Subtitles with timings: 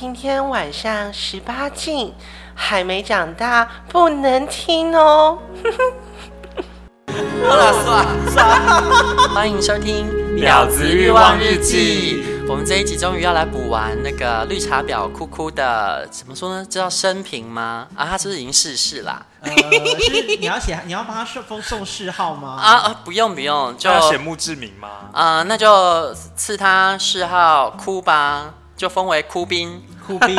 [0.00, 2.14] 今天晚上十八禁，
[2.54, 5.36] 还没长大不能听哦。
[7.42, 10.06] 好了，算了算了，欢迎收听
[10.40, 12.22] 《婊子欲望日记》。
[12.48, 16.64] 我们这一集终于要来补完那个绿茶婊哭哭的，怎么说呢？
[16.70, 17.88] 这叫生平吗？
[17.96, 19.26] 啊，他是不是已经逝世啦？
[19.40, 19.50] 呃，
[20.38, 22.50] 你要写，你要帮他送封送谥号吗？
[22.62, 24.88] 啊啊，不用不用，就要写墓志铭吗？
[25.12, 28.54] 啊、呃，那就赐他谥号哭吧。
[28.78, 29.82] 就封为哭兵，
[30.18, 30.34] 哭兵，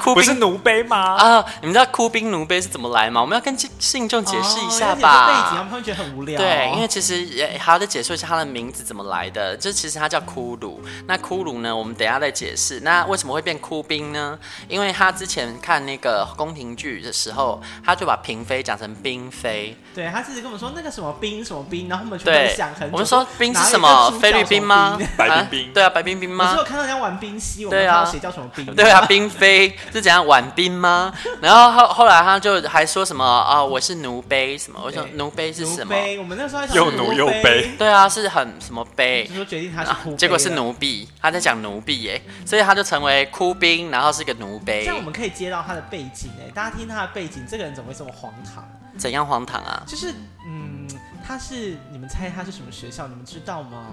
[0.00, 1.16] 哭兵不是奴婢吗？
[1.16, 3.20] 啊，你们知道哭兵奴婢是怎么来吗？
[3.20, 5.24] 我们要跟信众解释一下吧。
[5.24, 6.38] 哦、背景他们会觉得很无聊。
[6.38, 9.56] 对，因为其实也还要再解释一下他的名字怎么来的。
[9.56, 12.80] 就其实他叫骷髅，那骷髅呢，我们等一下再解释。
[12.80, 14.38] 那为什么会变哭兵呢？
[14.68, 19.76] 因为他之前看那个宫廷剧的时候，他就把嫔妃讲成嫔妃。
[19.92, 22.92] 对，他自己跟我们说那个什么兵什么兵，然后我们就会想很久。
[22.92, 24.10] 我们说兵是什么？
[24.20, 24.96] 菲律宾吗？
[25.16, 25.70] 白冰冰、啊？
[25.74, 26.44] 对啊，白冰冰吗？
[26.44, 27.34] 我是有看到人家玩冰。
[27.68, 28.64] 对啊，谁叫什么冰？
[28.74, 31.12] 对啊，嫔妃是怎样婉嫔吗？
[31.40, 34.80] 然后后后来他就还说什么啊、哦，我是奴婢什么？
[34.82, 35.94] 我说奴婢是什么？
[36.18, 37.76] 我们那时候又奴又卑。
[37.76, 39.26] 对啊，是很什么卑？
[39.28, 44.80] 就说决定他是结果是奴婢，他在讲奴婢耶，所以他就成为哭兵，然后是个奴婢。
[44.80, 48.64] 这样我们可以接到他的背景哎，大家听他的背景，这个人怎么会这么荒唐？
[48.96, 49.82] 怎样荒唐啊？
[49.86, 50.12] 就是
[50.46, 50.86] 嗯，
[51.26, 53.06] 他是你们猜他是什么学校？
[53.08, 53.86] 你们知道吗？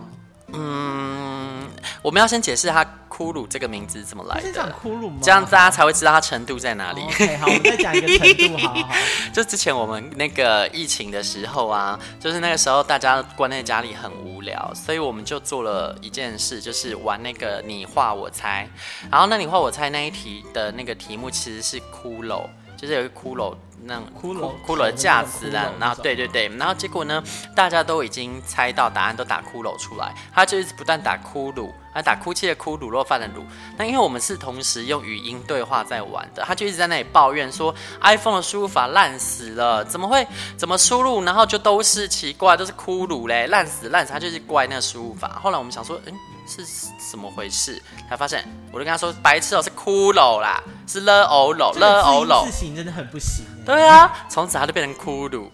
[0.53, 1.65] 嗯，
[2.01, 2.85] 我们要先解释他
[3.21, 4.51] “骷髅”这个名字怎么来的。
[4.51, 5.19] 讲骷髅吗？
[5.21, 7.01] 这样大家才会知道它程度在哪里。
[7.01, 8.95] OK，好，我们再讲一个程度，好好好。
[9.31, 18.67] 就之前我们那个疫情的时候啊，就是那个时候大家关在家里很无聊，所以我们就做了一件事，就是玩那个你画我猜。
[19.09, 22.47] 然后那你画我猜那一题的那个题目其实是骷髅，
[22.81, 23.53] 就是有一个骷髅。
[23.83, 27.23] 那骷髅骷髅的架子啊，然后对对对，然后结果呢，
[27.55, 33.41] 大家都已经猜到答案，都打骷髅出来，他就一直不断打骷髅，还打哭泣的哭，卤肉饭的卤。
[33.77, 45.39] 那因为我们是同时用语音对话在玩的，他就一直在那里抱怨说，iPhone 的输入法烂死了，怎么会怎么输入，然后就都是奇怪，都是骷髅嘞，烂死烂死，他就是怪那个输入法。
[45.41, 46.13] 后来我们想说，嗯。
[46.51, 47.81] 是怎么回事？
[48.09, 52.45] 才发现，我就跟他说，白痴哦，是骷髅啦，是了欧娄了欧娄。
[52.45, 53.45] 字形真的很不行。
[53.63, 55.49] 对啊，从此他就变成骷髅。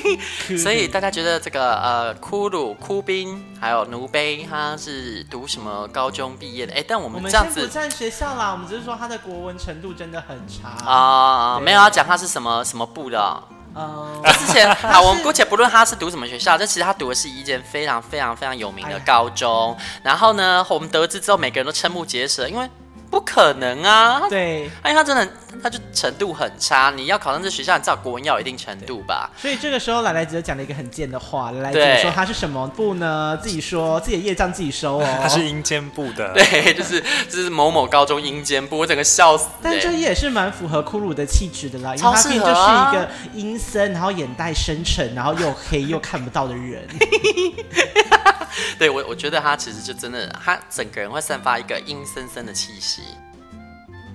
[0.62, 6.74] 所以大家觉得这个呃，骷髅、哭兵还有奴婢，他是读什么高中毕业的？
[6.74, 11.58] 哎，但我们这样子不占学校啦，我们只是说他的国文程度真的很差啊。
[11.58, 13.42] 没有要讲他是什么什么部的
[13.76, 14.22] 哦。
[14.38, 19.76] 之前好，我们姑且不论他是读什么学校，这其实他读的是一间非常非常非常有名的高中。
[20.02, 22.68] 然后呢，我们得知之后，每个人都瞠目结舌，因为。
[23.16, 24.20] 不可能啊！
[24.28, 25.26] 对，哎，他真的，
[25.62, 26.92] 他就程度很差。
[26.94, 29.30] 你要考上这学校，你至少国文要有一定程度吧。
[29.38, 31.50] 所以这个时候，来来只讲了一个很贱的话。
[31.52, 33.34] 来来只说他是什么部呢？
[33.42, 35.18] 自己说自己的业障自己收哦。
[35.22, 36.30] 他是阴间部的。
[36.36, 39.48] 对，就是就是某某高中阴间部，我整个笑死。
[39.62, 46.86] 但这也是蛮符合骷髅的气质的啦，因为他毕竟就是一个阴森，然后眼袋深沉，然后又黑又看不到的人。
[48.78, 53.02] 对我，我觉得他其实就真的，他整个人会散发一个阴森森的气息。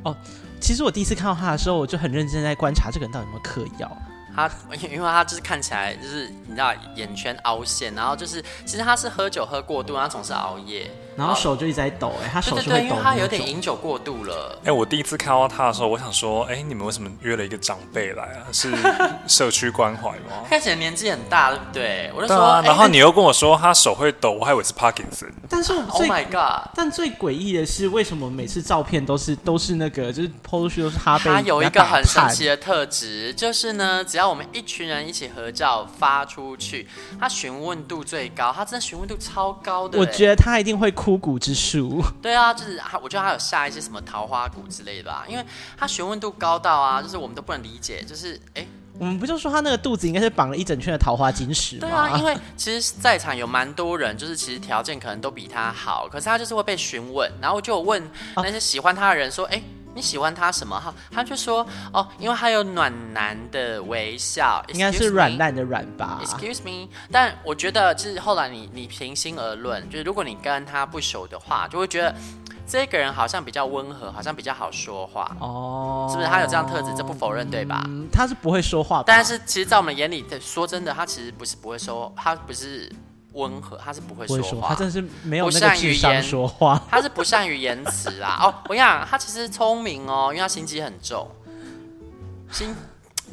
[0.04, 0.16] 哦，
[0.60, 3.98] 其实我第一次看到他的时候，我就很认真在观察这个人到底有没有嗑药。
[4.34, 4.50] 他
[4.90, 10.90] 因为他就是看起来就是你知道眼圈凹陷，然后就是其实他是喝酒喝过度，他总是熬夜。
[11.16, 12.72] 然后手就一直在抖，哎，他手是会抖。
[12.72, 14.58] 对，因为他有点饮酒过度了。
[14.64, 18.48] 哎，我第一次看到他的时候，我想说，哎，你们为什么约了一个长辈来啊？
[18.52, 18.72] 是
[19.28, 20.44] 社区关怀吗？
[20.50, 22.12] 看起来年纪很大，对不对？
[22.16, 25.32] 我就说，然后你又跟我说他手会抖，我还以为是 Parkinson。
[25.50, 26.70] 但是，Oh my God！
[26.74, 36.88] 但最诡异的是，为什么每次照片都是都是那个，就是 PO 出去都是他被他有一个很神奇的特质，就是呢，只要我们一群人一起合照发出去，
[37.20, 40.00] 他询问度最高，他真的询问度超高的。
[40.00, 42.00] 我觉得他一定会枯骨之术。
[42.22, 45.44] 对啊，就是他，我觉得他有下一些什么桃花谷之类的吧，因为
[45.76, 48.64] 他询问度高到啊，就是我们都不能理解，就是哎，
[49.00, 51.82] 我们不就说他那个肚子应该是绑了一整圈的桃花金石吗？
[51.82, 59.81] 对啊，因为其实在场有蛮多人，就是其实条件可能都比他好，可是他就是会被询问，然后就有问那些喜欢他的人说，哎、啊。
[59.94, 60.94] 你喜欢他什么哈？
[61.12, 72.16] 他就说哦，因为他有暖男的微笑，应该是软烂的软吧？Excuse me，但我觉得就是后来你你平心而论，就是如果你跟他不熟的话，就会觉得
[72.66, 76.28] 这个人好像比较温和，好像比较好说话哦，是不是？
[76.28, 77.84] 他有这样特质，这不否认对吧？
[77.88, 82.92] 嗯，他是不会说话，但是其实，在我们眼里，说真的，他其实不是不会说，他不是。
[83.34, 88.38] 温和，他是不会说话，说他真的是没有那个智商说话，他是不善于言辞啦。
[88.44, 91.30] 哦，我跟你讲，他其实聪明哦，因为他心机很重，
[92.52, 92.76] 心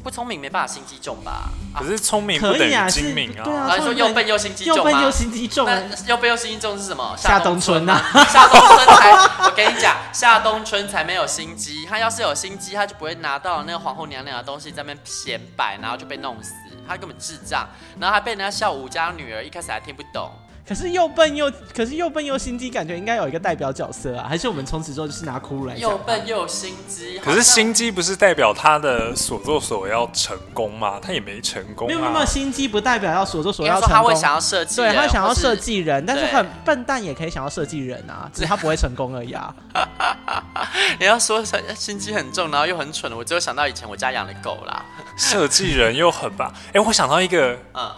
[0.01, 1.49] 不聪明没办法心机重吧？
[1.77, 3.43] 可是聪明不等于精明啊！
[3.43, 4.77] 对啊，然后说又笨又心机重吗？
[4.77, 7.13] 又笨又心机重，那又笨又心机重是什么？
[7.17, 8.01] 夏冬春呐，
[8.31, 9.11] 夏冬春才，
[9.43, 11.85] 我跟你讲，夏冬春才没有心机。
[11.85, 16.53] 他要是有心机，他就不会拿到那个皇后娘娘的东西在那边显摆，然后就被弄死。
[16.89, 17.67] 他根本智障，
[17.99, 20.31] 然后还被人家笑吴家女儿，一开始还听不懂。
[20.69, 24.27] 可是又笨又，可是又笨又心机，感觉应该有一个代表角色啊？
[24.29, 25.75] 还是我们从此之后就是拿骷髅来？
[25.75, 30.99] 又笨又心机，可是心机不是代表他的所作所为要成功吗？
[31.01, 31.89] 他也没成功、啊。
[31.89, 33.97] 没有没有，心机不代表要所作所为要成功。
[33.97, 39.51] 他会想要设计，对他想要设计人，但是很笨蛋也可以想要设计人啊，只是他不会成功而已啊。
[40.99, 41.43] 你要说
[41.73, 44.85] 心机很重，然后又很蠢，我只有想到以前我家养的狗啦。
[45.17, 47.91] 设计人又很棒，哎、欸，我想到一个，嗯。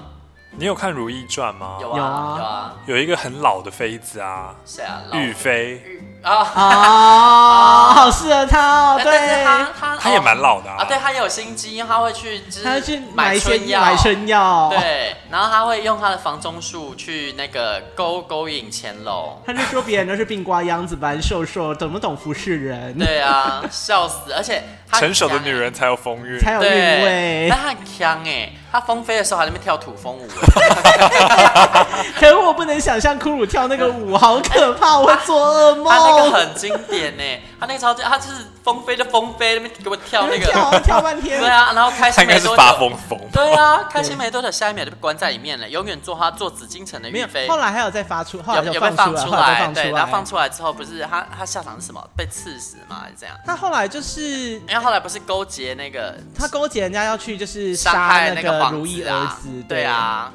[0.62, 1.80] 你有看《如懿传》吗？
[1.82, 5.02] 有啊，有啊，有一个很老的妃子啊，谁啊？
[5.12, 5.82] 玉妃
[6.22, 9.00] 啊啊，好适合他哦。
[9.04, 10.86] 对，他他他也蛮老的啊。
[10.86, 14.70] 对，他也有心机，因为他会去，他会去买春药，买春药。
[14.70, 19.42] 对，然后他会用他的房中术去那个勾勾引乾隆。
[19.44, 22.96] 他就说别人都是病瓜秧子般瘦瘦，懂不懂服侍人？
[23.00, 24.32] 对啊，笑死！
[24.32, 24.62] 而且
[24.94, 27.48] 成熟的女人才有风韵，才有韵味。
[27.50, 28.54] 但他很强哎。
[28.72, 30.26] 他风飞的时候还在那边跳土风舞，
[32.18, 35.92] 可是我不能想象骷髅跳那个舞，好可怕，我会做噩梦。
[35.92, 37.24] 他那个很经典呢，
[37.60, 41.40] 他那个超级，他就是封妃就风飞，那边给我跳那个跳跳半天。
[41.40, 43.20] 对啊，然后开心没多久，发疯疯。
[43.32, 47.48] 对啊，开心没多久，下一秒就被关在里面了，永远做他做紫禁城的玉妃。
[47.48, 52.02] 后来还有再发出，后来有被放出来，对，然后放出来之后，不是他他下场是什么？
[52.16, 53.02] 被刺死吗？
[53.04, 53.36] 还是这样？
[53.46, 58.62] 他后来就是，因为后来不是勾结那个，他勾结人家要去就是杀害那个。
[58.72, 60.32] 如意儿子，对啊，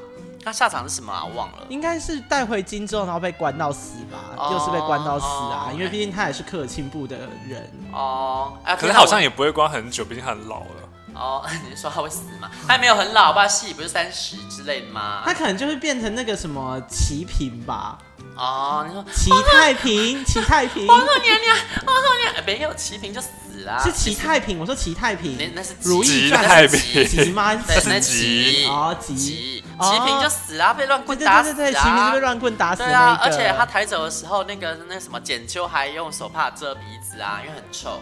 [0.46, 1.24] 他下场是什么啊？
[1.24, 8.56] 我忘了，应该是带回京之后，然后被关到死吧，哦、又是被关到死啊，哦、因为毕竟他也是科尔沁部的人哦。
[8.78, 10.66] 可是好像也不会关很久，毕竟他很老了。
[11.14, 12.48] 哦， 你说他会死吗？
[12.62, 13.48] 他还没有很老吧？
[13.48, 15.22] 戏不是三十之类的吗？
[15.24, 17.98] 他可能就会变成那个什么齐平吧。
[18.36, 23.82] 哦，你说齐太平，齐太平，皇后娘娘，皇后娘娘，没有齐平就死了。
[23.82, 27.52] 是齐太平，我说齐太平，那是如懿太平，齐吗？
[27.66, 31.52] 对，那齐哦，齐，齐平就死了，被乱棍打死啊！
[31.52, 32.82] 对对对，齐嫔就被乱棍打死。
[32.82, 38.00] 对啊，而且他抬走的时候，那个那什么剪秋还用手帕遮鼻子啊，因为很臭。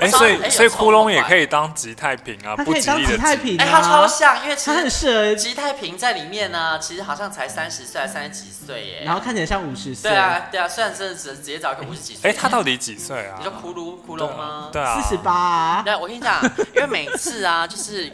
[0.00, 3.58] 哎，所以所以窟窿也可以当吉太平啊，不可以当吉太平。
[3.58, 10.10] 哎，他超像，因为他很适合吉太平在里面呢，其实好像才三十岁，三十几岁耶，然后看起来像五十岁。
[10.10, 12.30] 对啊，对啊，虽然是直直接找一个五十几岁。
[12.30, 13.36] 哎，他到底几岁啊？
[13.38, 14.68] 你说骷髅骷髅吗？
[14.72, 15.82] 对啊，四十八。
[15.84, 16.40] 对，我跟你讲，
[16.74, 18.12] 因为每次啊，就是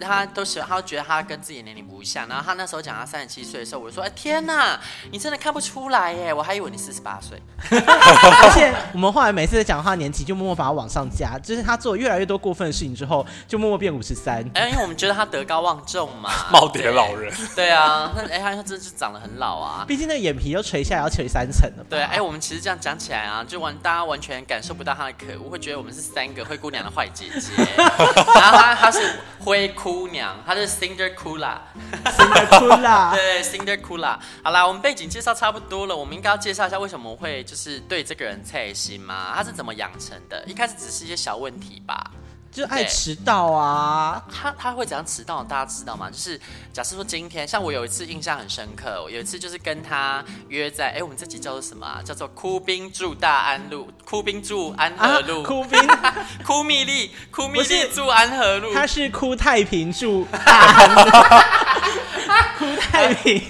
[0.00, 2.28] 他都喜欢，他都觉得他跟自己年龄不像。
[2.28, 4.78] 然后他那时候讲他三十七岁的时候，我就说：哎，天哪，
[5.10, 6.32] 你真的看不出来耶！
[6.32, 7.40] 我还以为你四十八岁。
[7.70, 14.44] 而且我们后来每次在讲他年纪，就默默把他往上加，就是他做越来越多过分的事情之后，就默默变五十三。
[14.54, 17.32] 哎，因为我们觉得他德高望重嘛， 耄耋老人。
[17.54, 19.84] 对啊，那哎，他真的是长得很老啊。
[19.86, 21.84] 毕竟那个眼皮又垂下来要垂三层了。
[21.88, 27.52] 对，哎，我们其实这样讲起来啊，就完大家完全感受不到他的可恶，会觉得我们是三个灰姑娘的坏姐姐。
[27.76, 34.18] 然后他他是灰姑娘，他是 Cinderella，Cinderella， 对，Cinderella。
[34.42, 39.32] 好啦，我们背景介绍差不多了，我们应该要介绍一下为什么会就是对这个人菜心吗？
[39.34, 40.44] 他是怎么养成的？
[40.46, 42.10] 一开始只是一些小问题吧。
[42.52, 44.22] 就爱迟到啊！
[44.30, 45.42] 他他会怎样迟到？
[45.42, 46.10] 大家知道吗？
[46.10, 46.38] 就是
[46.70, 52.02] 假设说今天，像我有一次印象很深刻，有一次就是跟他约在，哎，我们这集叫做什么啊？
[52.04, 55.80] 叫做哭兵住大安路，哭兵住安和路，哭兵
[56.44, 61.10] 哭蜜莉，哭蜜莉住安和路，他是哭太平住大安路，
[62.58, 63.42] 哭太平。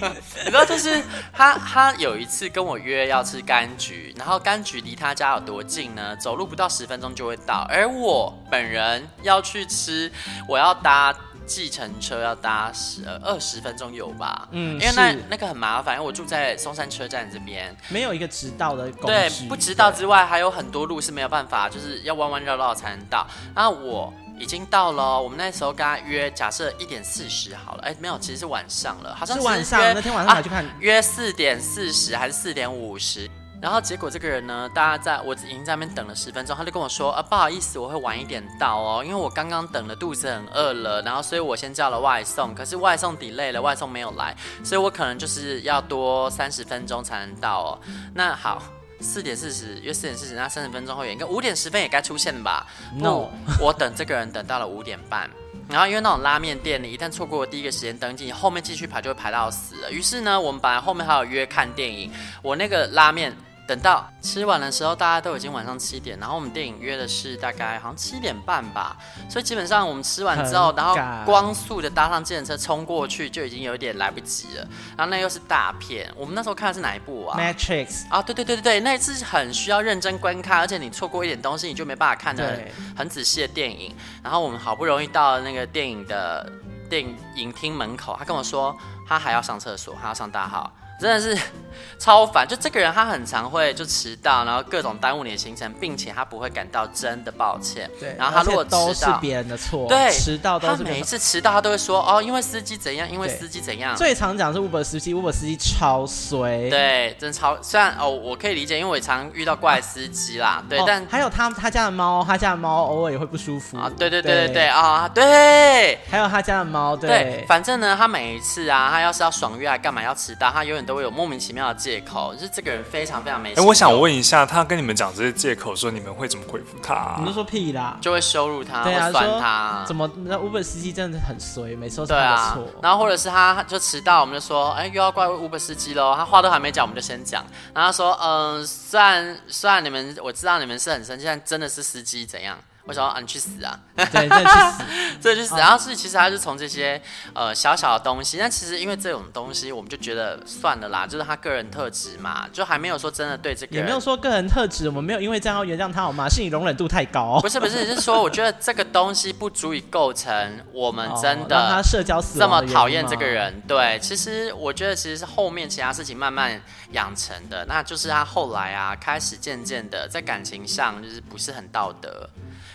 [0.43, 6.15] 你知道，就是他他有一次跟我约要吃柑橘，然后柑橘离他家有多近呢？
[6.17, 9.03] 走路不到十分钟就会到，而我本人。
[9.21, 10.11] 要去吃，
[10.47, 14.47] 我要搭计程车，要搭十二十分钟有吧？
[14.51, 19.07] 嗯，因为那那个很麻烦，因为我住在松山车站这边，没有一个直道的工具。
[19.07, 23.25] 对，不直道之外，还有很多路是没有办法，就是要弯弯绕绕才能到。
[23.55, 33.29] 然后我已经到了，我们那时候跟他约，假设一点四十好了，哎，没有，其实是晚上了，好像是，是晚上，那天晚上还去看，啊、约四点四十还是四点五十？
[33.61, 44.35] 然后结果这个人呢，大家在我已经在那边等了十分钟，他就跟我说：“啊，不好意思，我会晚一点到哦，因为我刚刚等了，肚子很饿了，然后所以我先叫了外送，可是外送 delay 了，外送没有来，
[44.65, 47.79] 所以我可能就是要多三十分钟才能到哦。
[48.13, 48.61] 那好，
[49.03, 53.27] 四点四十约四点四十，那三十分钟后应该五点十分也该出现了吧？No，
[53.59, 55.29] 我等这个人等到了五点半，
[55.69, 59.91] 然后因为那种拉面店，你一旦错过第一个时间登记，后面继续排就会排到死了。
[59.91, 62.09] 于是呢，我们本来后面还有约看电影，
[62.41, 63.35] 我那个拉面。
[63.65, 68.97] 等到吃完的时候，大家都已经晚上七点，然后我们电影约的是大概好像七点半吧，
[69.29, 74.67] 所以基本上我们吃完之后，然后光速的搭上计程车冲过去，就已经有点来不及了。
[74.97, 82.59] 然后那又是大片，我们那时候看的是哪一部啊？Matrix 啊，对对对对对，那一次很需要认真观看，而且你错过一点东西，你就没办法看的
[82.97, 83.95] 很仔细的电影。
[84.21, 86.51] 然后我们好不容易到了那个电影的
[86.89, 87.03] 电
[87.35, 88.77] 影厅门口，他跟我说
[89.07, 90.69] 他还要上厕所，他要上大号。
[91.03, 91.37] 真的是
[91.99, 97.89] 超烦，就这个人他很常会就迟到，然后各种耽误你的行程，并且他不会感到真的抱歉。
[97.97, 103.95] 对，然后他如果迟到都是别人的错，对，迟到都是他每一次迟到他都会说哦，因为司机怎样，因为司机怎样。
[103.95, 106.69] 最常讲是 Uber 司机，Uber 司机超衰。
[106.69, 107.57] 对，真的超。
[107.61, 110.61] 虽然哦，我可以理解，因为我也常遇到怪司机啦。
[110.67, 113.89] 对，哦、但还有他他家的猫，他家的猫偶尔也会不舒服啊。
[113.97, 115.97] 对对对对对啊，对。
[116.09, 117.45] 还有他家的猫，对，对。
[117.47, 123.53] 反正呢，他每一次啊，他要是要爽约啊，干嘛要迟到，他永远都会有莫名其妙的借口，就是这个人非常非常没。
[123.53, 127.15] 哎，我想问一下，他跟你们讲这些借口，说你们会怎么回复他、啊？
[127.19, 129.83] 你们说屁啦，就会羞辱他，对啊，会酸他。
[129.85, 132.63] 怎么那 Uber 司机真的很衰，每次都是他的错。
[132.63, 136.15] 对啊，然后或者是他就迟到，我们就说，哎，又要怪 Uber 司机喽。
[136.15, 137.43] 他话都还没讲，我们就先讲。
[137.73, 142.57] 然后他说，嗯、呃，虽然虽然你们我知道你们是很生气，但真的是司机怎样？
[142.85, 143.79] 我想说啊，你去死啊！
[143.95, 144.83] 对，对，去死，
[145.21, 145.55] 这就是。
[145.55, 147.01] 然后是其实他是从这些
[147.33, 153.75] 呃小小的东西，但其实因为这种东西，我们就觉得算了啦，就是他个人特质嘛，就还没有说真的对这个。
[153.77, 156.27] 也没有说个人特质，我们没有因为这样要原谅他好吗？
[156.27, 157.39] 是你容忍度太高。
[157.39, 163.61] 不是不是，是说我觉得这个东西不足以构成我们真的、哦、他社交死这么讨厌这个人。
[163.65, 166.61] 对，其实我觉得其实是后面其他事情慢慢
[166.91, 172.29] 养成的，那就是他后来啊开始渐渐的在感情上就是不是很道德。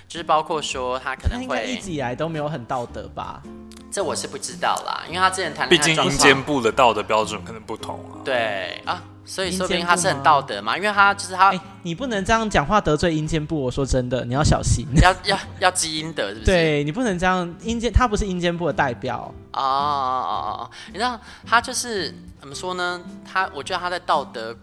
[0.09, 3.43] 就是包括说他可能会一直以来都没有很道德吧？
[3.91, 8.21] 这我是不知道啦，因为他之前谈，毕竟阴间部的道德标准可能不同啊。
[8.25, 13.61] 对啊，所以说不定他是很道德嘛，因为他就是他，欸、你不能这样讲话得罪阴间部。
[13.61, 16.47] 我说真的，你要小心，要要要积阴德是不是？
[16.47, 23.01] 对，你不能这样，阴间他不是阴间部的代表哦哦哦哦，你知道他就是怎么说呢？
[23.31, 24.55] 他我觉得他在道德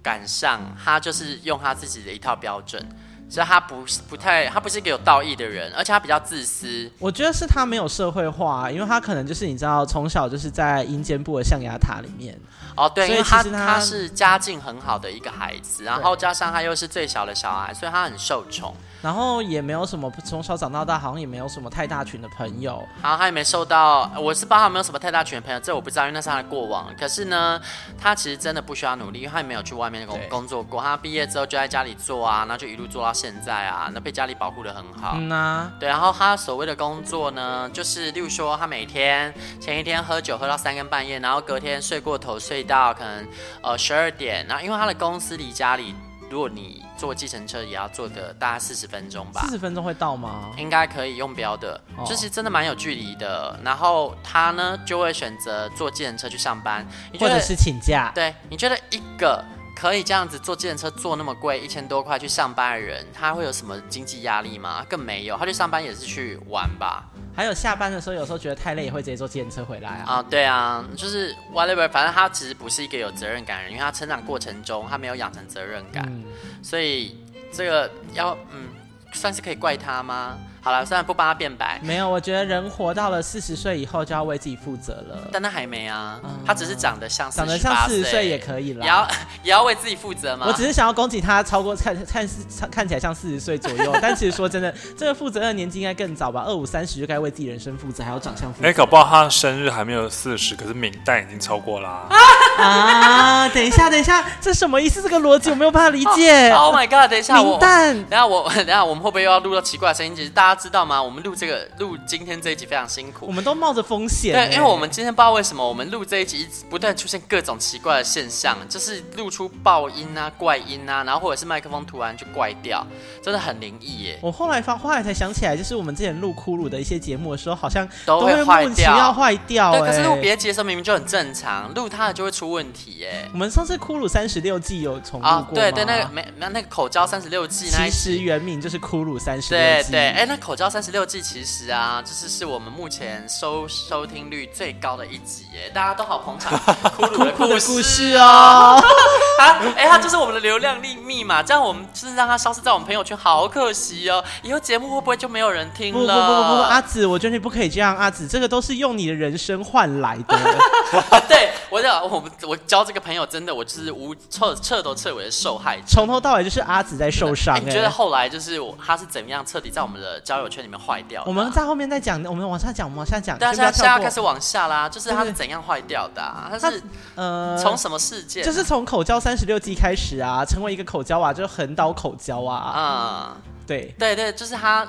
[0.00, 2.84] 感上，他就是用他自己的一套标准。
[3.30, 6.90] 所以他不是不太，他不是一个有道义的人，而且他比较自私。
[6.98, 12.36] 我觉得是他没有社会化，因为他可能就是你知道，从小就是在阴间部的象牙塔里面。
[12.76, 18.74] 哦，对，因为他他是家境很好的一个孩子，然后加上他又是最小的小孩，所以他很受宠。
[19.02, 22.86] 然后也没有什么从小长到大，好像也没有什么太大群的朋友。
[23.02, 26.86] 然后他也没受到，我是不知道他有没有什么太大群的朋友，这我不知道，因为那是他的过往。
[26.98, 27.58] 可是呢，
[27.98, 30.82] 他其实真的不需要努力，因为他也没有去外面工工作过。
[30.82, 35.16] 他毕业之后就在家里做啊，然后就一路做到现在啊，那被家里保护的很好。
[35.16, 35.88] 嗯啊，对。
[35.88, 43.28] 然后他所谓的工作呢，就是例如说他每天前一天喝酒喝到三更半夜，然后隔天睡过头睡到可能
[43.62, 45.94] 呃十二点，然后因为他的公司离家里。
[46.30, 49.40] 如果你坐计程车，也要坐个大概四十分钟吧。
[49.40, 50.52] 四十分钟会到吗？
[50.56, 53.58] 应该可以用标的，哦、就是真的蛮有距离的。
[53.64, 56.86] 然后他呢，就会选择坐计程车去上班，
[57.18, 58.12] 或者是请假。
[58.14, 59.44] 对，你觉得一个
[59.80, 64.84] 可以这样子坐计程车坐那么贵，一千多块去上班的人，他会有什么经济压力吗？
[64.86, 67.08] 更没有，他去上班也是去玩吧。
[67.34, 70.04] 还有下班的时候，有时候觉得太累，也会直接坐计程车回来啊。
[70.06, 76.24] 啊，对啊，就是 whatever，反正他其实不是一个有责任感的人，因为他成长过程中他没有养成责任感，嗯、
[76.62, 77.16] 所以
[77.50, 78.68] 这个要嗯，
[79.14, 80.36] 算是可以怪他吗？
[80.62, 85.28] 好了，虽然不帮他变白，没有，我觉得人活到了四十岁以后就要为自己负责了。
[85.32, 89.08] 但他还没啊，嗯、他只是长得像长得像四十岁也可以啦，也要
[89.44, 90.46] 也要为自己负责吗？
[90.48, 96.44] 我只是想要恭喜他超过看看看看起来像四十岁左右， 但其实说真的，这个负责的年纪应该更早吧？
[96.46, 98.66] 二五三十就该为自己人生负责，还要长相负责。
[98.66, 102.06] 哎、欸，搞不好他生日还没有四十，可是敏蛋已经超过啦。
[102.60, 103.48] 啊！
[103.48, 105.00] 等一下，等一下，这什么意思？
[105.02, 106.50] 这个逻辑我没有办法理解。
[106.50, 107.08] Oh, oh my god！
[107.08, 107.94] 等一下，名单。
[108.04, 110.14] 等下我，等下我们会不会又要录到奇怪的声音？
[110.14, 111.02] 其实大家知道吗？
[111.02, 114.32] 我们录这个录今天这一集非常辛苦，我们都冒着风险。
[114.32, 122.86] 对，因为我们今天不知道为什么我们录这一集不断出现各种奇怪的现象，就是录出爆音啊、怪音啊，然后或者是麦克风突然就怪掉，
[123.22, 124.18] 真的很灵异耶。
[124.22, 129.72] 我后来发，后来才想起来，就是我们之前录骷髅的一些节目的时候，好像都会坏掉，要坏掉。
[129.72, 133.28] 对，可是录别集的时候明明就很正常，录它的就会出问题耶。
[133.32, 135.48] 我们上次骷髅三十六计有重录过吗？
[135.54, 139.90] 对对，那个没那那个口交三十六计，那其实原名就是骷髅三十六计。
[139.90, 146.58] 对对，哎，那口罩三十六计其实啊，就是是我们目前收收听率最高的一集耶，大家都好捧场
[146.96, 148.82] 骷髅的故事哦。
[149.38, 154.22] 啊哎，他就是我们的流量密密码，这样我们就是让他消失在我们朋友圈，好可惜哦。
[154.42, 156.14] 以后节目会不会就没有人听了？
[156.14, 160.38] 不不不不不，阿紫，我觉得你不可以这样，阿紫，这个都是用你的人生换来的。
[161.28, 161.50] 对。
[161.70, 167.54] 我讲我我交这个朋友真的，我就是无彻彻头彻尾的受害者，从头到尾就是阿紫在受伤。
[167.54, 167.60] 欸。
[167.60, 171.22] 你觉得后来就是他是怎么样彻底在我们的交友圈里面坏掉？
[171.26, 173.38] 我们在后面再讲，我们往下讲，我们往下讲。
[173.38, 176.20] 对啊，现在现在开始往下啦，就是他是怎样坏掉的？
[176.20, 176.50] 啊？
[176.50, 176.82] 他是
[177.14, 178.44] 呃，从什么事件？
[178.44, 182.56] 就是从口交三十六计开始啊，成为一个口交啊，就是横刀口交啊。
[182.56, 184.86] 啊、嗯，对对对，就是他。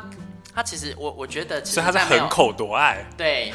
[0.53, 3.05] 他其实，我我觉得，其实他在横口夺爱。
[3.15, 3.53] 对，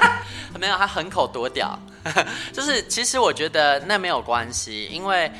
[0.58, 1.78] 没有，他横口夺屌。
[2.52, 5.30] 就是，其实我觉得那没有关系，因为，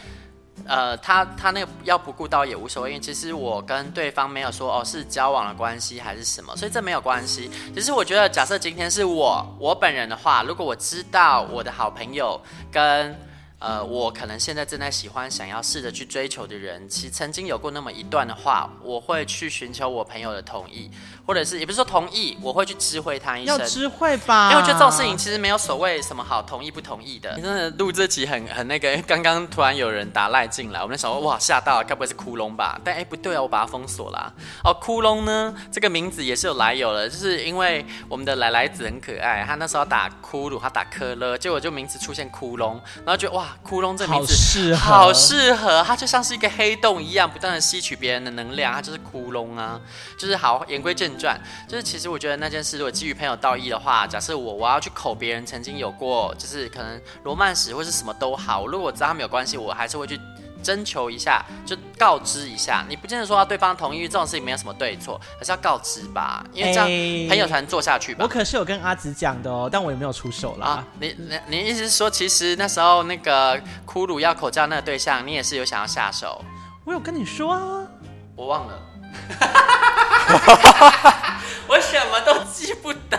[0.67, 7.51] 呃，他他那个要不顾到也无所谓，因为其实我跟对方没有说哦是交往的关系还是什么，所以这没有关系。
[7.75, 12.41] 其实我觉得，假设今天是我我本人的话，如果我知道我的好朋友
[12.73, 13.28] 跟。
[13.61, 20.89] 呃，我可能现在正在喜欢、想要试着去追求的人，其实曾经有过那么一段的话，我会去寻求我朋友的同意，
[21.27, 23.59] 或者是也不是说同意，我会去知会他一声。
[23.59, 24.51] 要知会吧？
[24.53, 27.35] 因为我觉得这种事情其实没有所谓什么好同意不同意的。
[27.35, 32.81] 你真的录这集很很那个，刚刚突然有人打赖进来，我们在想说哇吓到了，该不会是窟窿吧？
[32.85, 34.33] 但哎不对啊，我把它封锁了。
[34.63, 42.75] 哦，窟窿呢这个名字也是有来由的，就是因为我们的来来子很可爱，他那时候打骷髅，他打科勒，结果就名字出现窟窿，
[43.05, 43.48] 然后觉得哇。
[43.63, 49.81] 窟窿这名字好适合，好适合，它就像是一个黑洞一样，不断的吸取别人的能量，它就是窟窿啊。
[50.19, 60.19] 就是好，言归正传，就是其实我觉得那件事，如果基于朋友道义的话，假设我我要去口别人曾经有过，就是可能罗曼史或是什么都好，如果我知道他们有关系，我还是会去。
[60.69, 66.87] 征求一下，就告知一下，你不见得说要对方同意，这种事情没有什么对错，还是要告知吧，因为这样
[67.31, 68.23] 朋友才能做下去吧。
[68.23, 70.67] 我可是有跟阿紫讲的哦，但我也没有出手啦。
[70.67, 76.45] 啊、你你你意思是说，其实那时候那个骷髅要口罩那个对象，你也是有想要下手？
[76.85, 77.89] 我有跟你说啊，
[78.37, 78.79] 我忘了。
[81.69, 83.19] 我什么都记不得。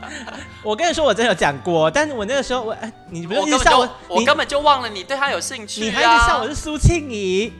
[0.62, 7.52] 我跟你说，我真的有讲过，但是我那个时候，我哎，你不是一直笑我，我根本就忘了你对他有兴趣，啊，你还一直笑我是苏庆怡。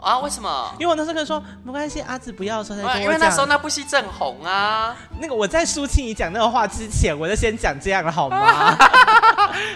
[0.00, 0.18] 啊？
[0.20, 0.72] 为什么？
[0.78, 3.02] 因为我那时候跟他说没关系，阿紫不要说再跟我讲。
[3.02, 4.96] 因为那时候那部戏正红啊。
[5.20, 8.76] 那个我在苏庆怡讲那个话之前，我就先讲这样了，好吗？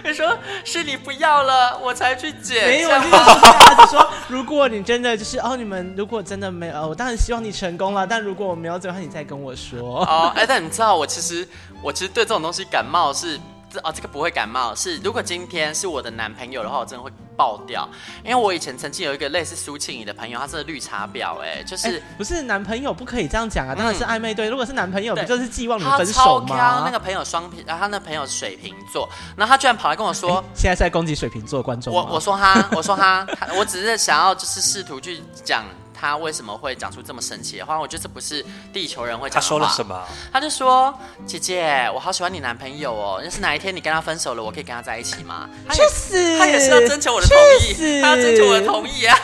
[0.05, 2.67] 你说是你不要了，我才去捡。
[2.67, 8.07] 没有，我那个时候阿紫说，如果你真的就是哦，你们如果真的没有，我当然希望你成功了。
[8.07, 10.03] 但如果我没有走的话，你再跟我说。
[10.05, 11.47] 哦，哎，但你知道我其实
[11.83, 13.39] 我其实对这种东西感冒是。
[13.83, 14.75] 哦，这个不会感冒。
[14.75, 17.89] 是如果今天是我的男朋友的话，我真的会爆掉。
[18.25, 24.49] 因为我以前曾经有一个类似苏庆怡的朋友，他是绿茶婊，哎，就是、欸、不是男朋友不可以这样讲啊，当然是暧昧对。
[24.49, 26.57] 如果是男朋友，不就是寄望你分手吗？
[26.57, 31.93] 他那个朋友双皮，然后他那朋友水瓶座，然后他居然跑来跟我说，欸、现在是在攻击水瓶座观众。
[31.93, 35.65] 我我说他，我说他，他，我只是想要就是试图去讲。
[36.03, 37.79] 他为什么会讲出这么神奇的话？
[37.79, 39.41] 我觉得这不是地球人会讲的话。
[39.41, 40.05] 他说了什么？
[40.33, 40.93] 他就说
[41.25, 46.41] ：“姐姐，我好喜欢你男朋友哦，要是哪一天你跟他分手了，我可以跟他在一起吗？”去死！
[46.41, 49.17] 他也是要征求我的同意，他要征求我的同意啊！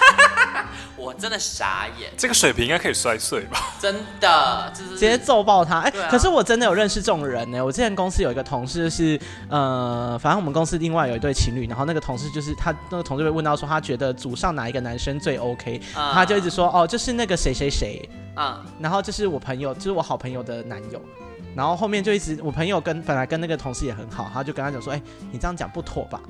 [0.98, 3.72] 我真的傻眼，这个水瓶应该可以摔碎吧？
[3.80, 5.78] 真的，直接揍爆他！
[5.78, 7.64] 哎、欸，啊、可是我真的有认识这种人呢。
[7.64, 21.00] 我之前公司有一个同事是，呃，反正我们公司另外有一对情侣，然后那个同事就是他那个同事被问到说，他觉得组上哪一个男生最 OK，、嗯、他就一直说哦，就是那个谁谁谁，啊，然后就是我朋友，就是我好朋友的男友，
[21.54, 26.20] 然后后面就一直我朋友跟本来跟那个同事也很好，他就跟他讲说，哎、欸，你这样讲不妥吧？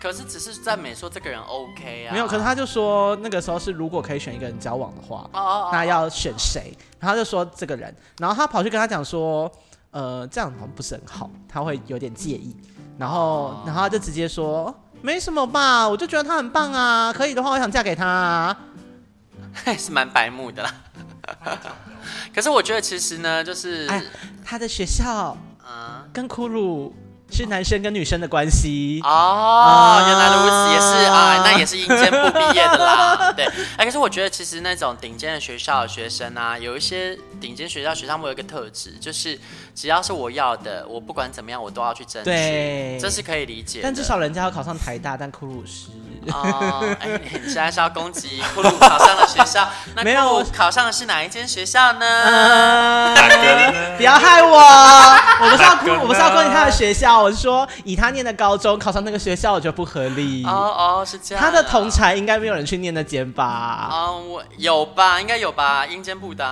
[0.00, 2.26] 可是只是赞美说这个人 OK 啊，没有。
[2.26, 6.76] 可是他就说那个时候是如果可以选一个人交往的话，哦哦哦那要选谁？
[7.00, 9.50] 然后他就说这个人，然后他跑去跟他讲说，
[9.90, 12.54] 呃，这样好像不是很好，他会有点介意。
[12.98, 18.58] 然后，哦、然后他就直接说没什么吧，我就觉得他很棒啊，可以的话我想嫁给他啊，
[19.52, 20.74] 还 是蛮白目的啦。
[22.34, 23.88] 可是我觉得其实呢，就是
[24.44, 26.92] 他的学校啊，跟骷髅。
[27.30, 33.32] 是男生跟女生的关系哦，哦，原来如此，也是啊，那也是阴间不毕业的啦。
[33.32, 33.44] 对，
[33.76, 39.38] 哎，可是我觉得其实那种顶尖的学校的学生啊，有一些顶尖学校学生会有一个特质，就是
[39.74, 43.80] 只要是我要的，我不管怎么样，我都要去争取，对这是可以理解。
[43.82, 45.88] 但至少人家要考上台大，但骷髅师。
[46.32, 49.68] 哦，哎，你现在是要攻击骷髅考上了学校？
[49.94, 53.14] 那没有，考上的是哪一间学校呢？
[53.96, 60.44] 不要害我，我不是要攻，我不是要攻击他的学校，我是说以他念的高中考上那个学校，我觉得不合理。
[60.44, 60.50] 哦
[61.00, 61.42] 哦，是这样。
[61.42, 63.88] 他的同才应该没有人去念那间吧？
[63.90, 66.46] 哦，我有吧，应该有吧，阴间部的。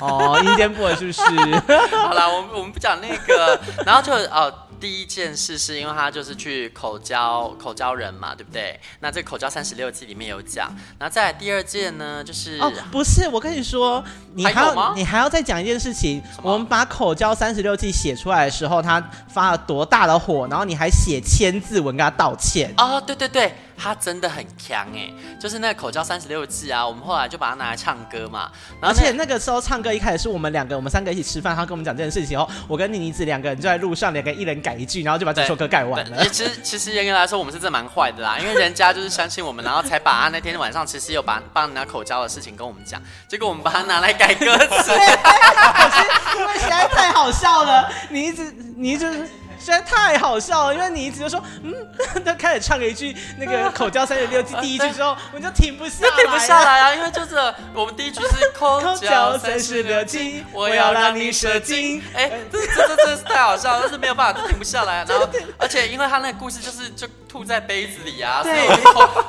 [0.00, 1.22] 哦，阴间部的是不是？
[1.96, 4.52] 好啦，我们我们不讲那个，然后就哦。
[4.86, 8.78] 的第一件事是因为他就是去口交口交人嘛，对不对？
[9.00, 10.72] 那这个口交三十六计里面有讲。
[10.96, 14.02] 然后再来第二件呢，就是哦，不是，我跟你说，
[14.34, 16.22] 你还要还你还要再讲一件事情。
[16.40, 22.72] 我们把口交三十六计写出来的时候，他发了多大的火，然后你还写千字文跟他道歉。
[22.76, 23.52] 哦，对对对。
[23.78, 25.10] 他真的很强哎，
[25.40, 28.50] 就是那个口交三十六计啊，我们后来就把它拿来唱歌嘛。
[28.80, 36.24] 而且那个时候唱歌一开始是我们两个，我们三个一起吃饭，他跟我们讲这件事情后，我跟妮妮子两个人就在路上，两个人一人改一句，然后就把这首歌改完了。
[36.28, 44.92] 其实其实严格来说，我们是真的蛮坏的啦，因为人家就是相信我们，然后才把他那天晚上其实有把帮人家口交的事情跟我们讲，结果我们把它拿来改歌词。
[46.38, 49.28] 因为实在太好笑了，你一直你一直。
[49.66, 51.74] 实在太好笑了，因为你一直就说，嗯，
[52.24, 57.36] 他开始唱了一句那个口交三十六计第一句之后， 我就停不下来，停不下来啊，因为就是
[57.74, 68.68] 我们第一句是口交三十六计，我要让你射精，哎，这这这真是太好笑了，但是没有办法，停不下来，然后 而且因为他那个故事就是就吐在杯子里啊，对，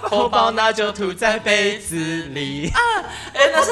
[0.03, 2.69] 口包那就吐在杯子里。
[2.69, 2.79] 啊，
[3.33, 3.71] 哎，那是，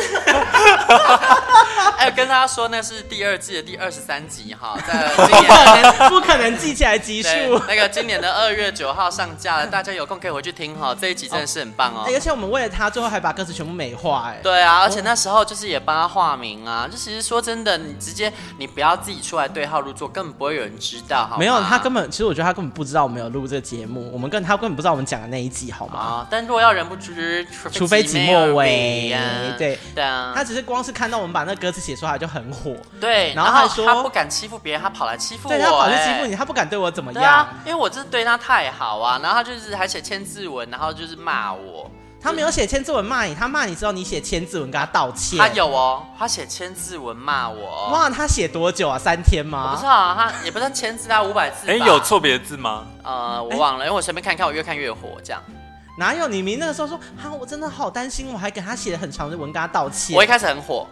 [1.98, 6.10] 哎，跟大家说那是第二季的第二十三集哈，在今年。
[6.10, 6.55] 不可能。
[6.56, 7.30] 能记起来集数，
[7.68, 10.96] 那个今年的二月九号上架了，大家有空可以回去听哈。
[11.00, 14.40] 这一集真的是很棒哦，而且我们为了他，最后还把歌词全部美化哎。
[14.42, 16.88] 对啊，而且那时候就是也帮他化名啊。
[16.90, 21.28] 就其实说真的，你直接你不要自己出来对号入座，根本不会有人知道。
[21.28, 26.00] 好，没有他根本，其实我觉得他根本不知道我们有录这个节目，我们跟他根本不知道我们讲的那一集，好吗？
[26.00, 29.16] 啊，但若要人不知，除非己莫为。
[29.58, 32.76] 对对啊，他只是光是看到我们把那歌词写出来就很火。
[33.00, 37.22] 对，然后他说他不敢欺负别人，他跑来欺负我，对他跑去欺负你，他不敢对我怎么样。
[37.22, 41.90] 对啊，因为我就是对他太好啊，然后他就是还写千字文，然后就是骂我。
[42.22, 45.38] 他没有写千字文骂你，他骂你之后你写千字文跟他道歉。
[45.38, 47.90] 他有哦，他写千字文骂我。
[47.92, 48.98] 哇，他写多久啊？
[48.98, 49.70] 三天吗？
[49.70, 51.70] 我不知道啊，他也不算千字，他五百字。
[51.70, 52.86] 哎，有错别字吗？
[53.04, 55.40] 呃，我忘了，因为我随便看看，我越看越火，这样。
[56.00, 56.28] 哪有？
[56.28, 60.18] 你明那个时候说，哈，我真的好担心，我还给他写了很长的文跟他道歉。
[60.18, 60.88] 我一开始很火，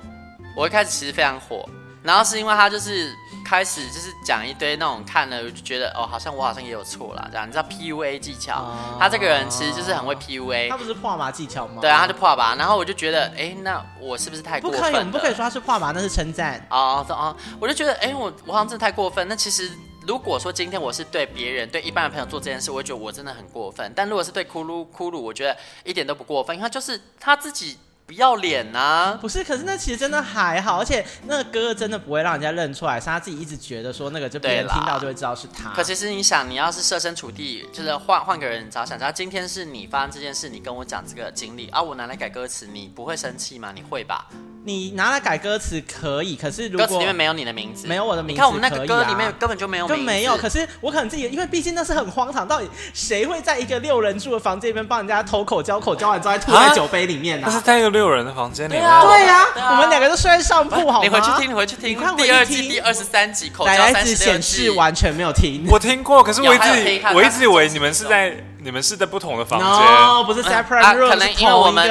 [0.56, 1.67] 我一开始其实非常火，
[2.03, 3.15] 然后是因为他就是。
[3.45, 7.27] 开始就是讲一堆那种看了就觉得哦，好像我好像也有错啦。
[7.29, 7.45] 这样。
[7.45, 10.69] 你知道 PUA 技巧，哦、他这个人其实就是很会 PUA。
[10.69, 11.81] 他不是破马技巧吗？
[11.81, 12.55] 对啊，他就破马。
[12.55, 14.87] 然后我就觉得，哎，那我是不是太过分了？
[14.87, 16.65] 不可以，我们不可以说他是破马，那是称赞。
[16.69, 19.27] 哦哦，我就觉得，哎，我我好像真的太过分。
[19.27, 19.69] 那其实
[20.07, 23.91] 如果说今天我是对别人、对一般的朋友做这件事，我会觉得我真的很过分。
[23.93, 27.77] 但如果是对骷髅骷髅，我觉得一点都不过分，因为他就是他自己。
[28.05, 29.17] 不要脸呐、啊！
[29.19, 35.71] 不是，可是那其实真的还好，而且那个歌真的不会让人家认出来，是他自己一直觉得说那个就别人听到就会知道是他。
[35.73, 43.71] 可其实你想，你要是设身处地，就是换换个人着想，假如今天是你发生这件事，你跟我讲这个经历啊，我拿来改歌词，你不会生气吗？
[43.73, 44.27] 你会吧？
[44.65, 50.38] 你拿来改歌词可以，可是如果歌词里面没有你的名字，没有我的名字，你看我们那个歌里面根本就没有名字，就没有。
[50.38, 57.49] 可是我可能自己，因为毕竟那是很荒唐，到底谁会在一个六人住的房间里面帮人家偷口交，口交完之后再吐在酒杯里面呢、啊？
[57.49, 58.82] 那是在一个六人的房间里面。
[58.82, 61.04] 对呀、啊，对啊对啊、我们两个都睡在上铺，好吗？
[61.04, 65.65] 你回去听，你回去听，你看第二季第二十三集，口交三十显示，完全没有听。
[65.69, 68.34] 我听过，可是我一直我一直以为你们是在。
[68.63, 71.86] 你们是在不同的房间？No，不是 separate room，、可能因为我们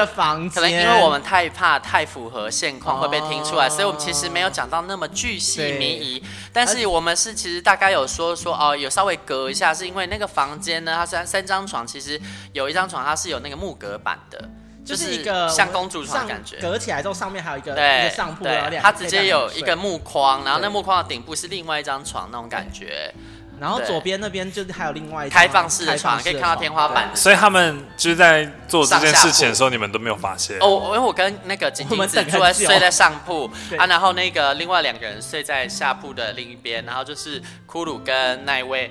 [0.51, 6.23] 可能因为我们太怕太符合现况会被听出来，所以我们其实没有讲到那么巨细靡遗。
[6.53, 12.19] 但是我们是其实大概有说说哦，有稍微隔一下，是因为那个房间呢，它三三张床，其实
[12.55, 14.49] 有一张床它是有那个木隔板的，
[14.85, 23.13] 就是一个像公主床的感觉，隔起来之后上面还有一个对一个上铺，对，它直接有一个木框，然后那木框的顶部是另外一张床那种感觉。
[23.63, 27.09] 然后左边那边就是还有另外一开放式的床，可以看到天花板。
[27.15, 30.59] 所以他们就是在做这件事情的时候，你们都没有发现。
[30.59, 33.49] 哦，因为我跟那个景景子住在睡在上铺
[33.79, 38.91] 啊，然后那个另外两个人睡在下铺的另一边，然后就是骷髅跟那一位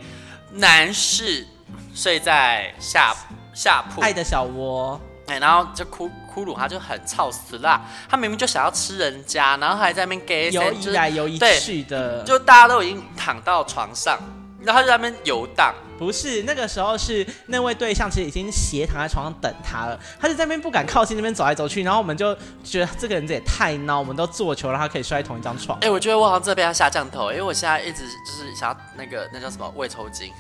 [0.53, 1.45] 男士
[1.93, 3.13] 睡在下
[3.53, 3.99] 下铺。
[3.99, 4.97] 爱的小窝。
[5.27, 14.17] 哎，然后就骷骷髅他就很操死啦，他明明就想要吃人家，然后还在那边给游一来游一去的，就大家都已经躺到床上。
[14.63, 25.78] 然后他就在那边游荡，不是那个时候是那位对象其实已经斜躺在床上等他了，他就在那边不敢靠近那边走来走去，然后我们就觉得这个人这也太孬，我们都做球让他可以睡在同一张床。
[25.80, 30.32] 哎、欸，我觉得我好像这边要下降头，因为我现在一直就是想要那个那叫什么胃抽筋。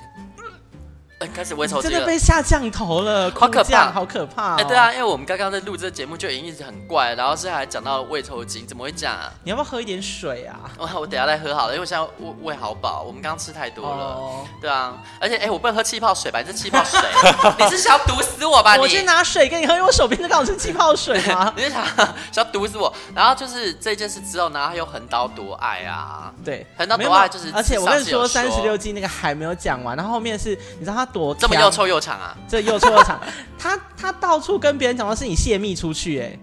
[1.27, 4.55] 开始微抽筋真的被下降头了，好可怕，好可怕！
[4.55, 9.31] 哎，对啊，因为我们刚刚在录这个节目就已经一直很怪，然后是还讲到胃抽筋，怎么会这样啊？
[9.43, 10.59] 你要不要喝一点水啊？
[10.77, 14.03] 我我等下再喝好了，因为我现在胃胃好饱，我们刚刚吃太多了。
[14.15, 16.41] 哦，对啊，而且哎，我不能喝气泡水吧？
[16.41, 16.99] 这气泡水，
[17.59, 18.75] 你是想要毒死我吧？
[18.75, 21.53] 你我去拿水给你喝，因为我手边这刚好是气泡水嘛？
[21.57, 22.05] 你是想想
[22.35, 22.91] 要毒死我？
[23.13, 32.35] 然后就是这件事之后呢，他又横刀夺爱啊，对，横刀夺爱就是，而且我跟你说，三十六计那个还没有讲完，然后后面是你知道他多这么又臭又长啊？
[32.47, 33.19] 这又臭又长，
[33.57, 36.39] 他他到处跟别人讲的是你泄密出去哎、欸，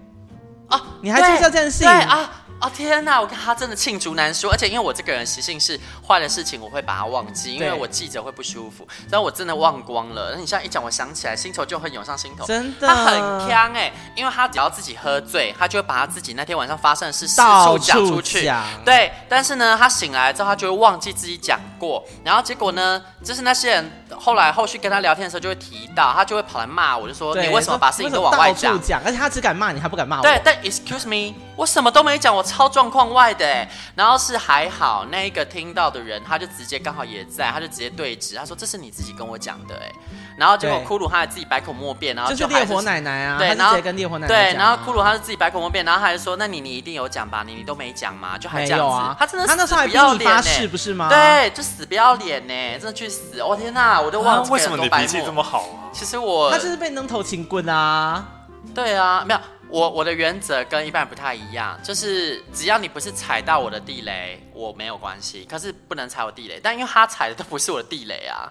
[0.76, 2.30] 啊，你还记得这件事情啊？
[2.60, 8.84] 哦天呐，我看他真的罄竹难书，而且因为我这个人习性是坏的事情我会把它忘记，因为我记着会不舒服。
[9.08, 12.44] 但我真的忘光了，那你现在一讲，我想起来，心头就很涌上心头。
[12.46, 18.50] 真的，他很锵哎，因为他只要自己喝醉，他就会把他自己那天晚上发生的事四处讲出去。
[18.84, 29.00] 对，但是呢，他醒来之后，他就会忘记自己讲过，然后结果呢，就是那些人后来后续跟他聊天的时候就会提到，他就会跑来骂我，就说你为什么把事情都往外讲？
[29.04, 30.22] 而且他只敢骂你，他不敢骂我。
[30.22, 33.28] 对，但 excuse me，我什么都没讲，我超状况外。
[33.38, 39.92] 的，然后是还好，那一个听到的人，他就直接刚好也在，他就直接对峙，他说这是你自己跟我讲的，哎，
[40.38, 48.38] 然后结果骷髅他还自己百口莫辩，然后就，是、就是烈火奶奶啊，对，然后跟烈火奶奶对，然后骷髅他是自己百口莫辩，然后还说那你你一定有讲吧，你你都没讲嘛？
[48.38, 51.08] 就还这样子，啊、他真的他那时候还逼你发誓不是吗？
[51.08, 53.42] 对，就死不要脸呢，真的去死！
[53.42, 55.90] 我、哦、天哪，我都忘了、啊、为什么你脾气这么好啊？
[55.92, 58.24] 其实我他就是被扔头请棍啊，
[58.74, 59.40] 对啊，没有。
[59.70, 65.46] 我我的原则跟一般人不太一样，就是只要你不是踩到我的地雷，我没有关系。
[65.50, 68.48] 可是不能踩我地雷，但因为他踩的都不是我的地雷啊。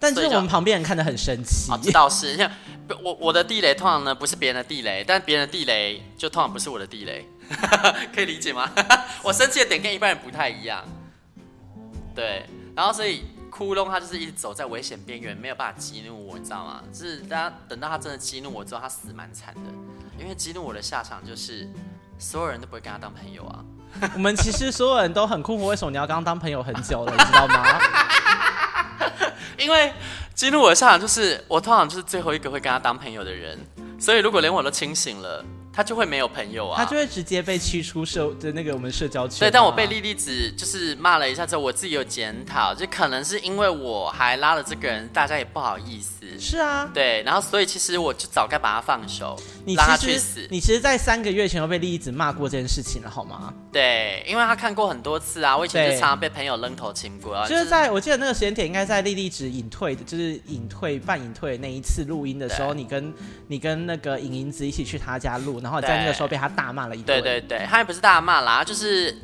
[0.00, 1.70] 但是我们旁边人看得很生气。
[1.70, 2.50] 啊，这倒是，像
[3.04, 7.24] 我我的地雷通常呢不是别人的地雷，但别人的地雷就通常不是我的地雷，
[8.12, 8.68] 可以理解吗？
[9.22, 10.82] 我生气的点跟一般人不太一样。
[12.14, 13.22] 对，然后所以。
[13.52, 16.80] 窟窿，他就是一直走在危险边缘，没有办法激怒我，你知道吗？
[16.92, 19.60] 就是大家等到他真的激怒我之后，他死蛮惨的。
[20.18, 21.68] 因为激怒我的下场就是
[22.16, 23.62] 所有人都不会跟他当朋友啊。
[24.14, 27.80] 我们其实所有人都很困惑，为什么你要跟他当朋友很久了，你知道吗？
[29.60, 29.92] 因为
[30.34, 33.58] 激怒我的下场就是我通常就是最后一个会跟他当朋友的人，
[33.98, 35.44] 所以如果连我都清醒了。
[35.72, 39.38] 他就会没有朋友啊，他就会直接被驱出社的那个我们社交圈。
[39.38, 46.26] 对，但我被莉莉子就是骂了一下之后，我自己有检讨，就可能是因为我还拉了这个人，大家也不好意思。
[46.40, 50.46] 是啊，对，然后所以其实我就早该把他放手，你让他去死。
[50.50, 53.52] 你其实，在三个月前就被莉莉子骂过这件事情了，好吗？
[53.72, 57.46] 对，因为他看过很多次啊，我以前就常常被朋友扔头亲过啊。
[57.46, 63.14] 就是在我记得那个时间点，应该在莉莉子隐退的，就是隐退半隐退的那一次录音的时候，你跟
[63.46, 65.60] 你跟那个尹银子一起去他家录。
[65.60, 67.20] 然后在那个时候被他大骂了一顿。
[67.22, 69.14] 对对对，他也不是大骂啦，就是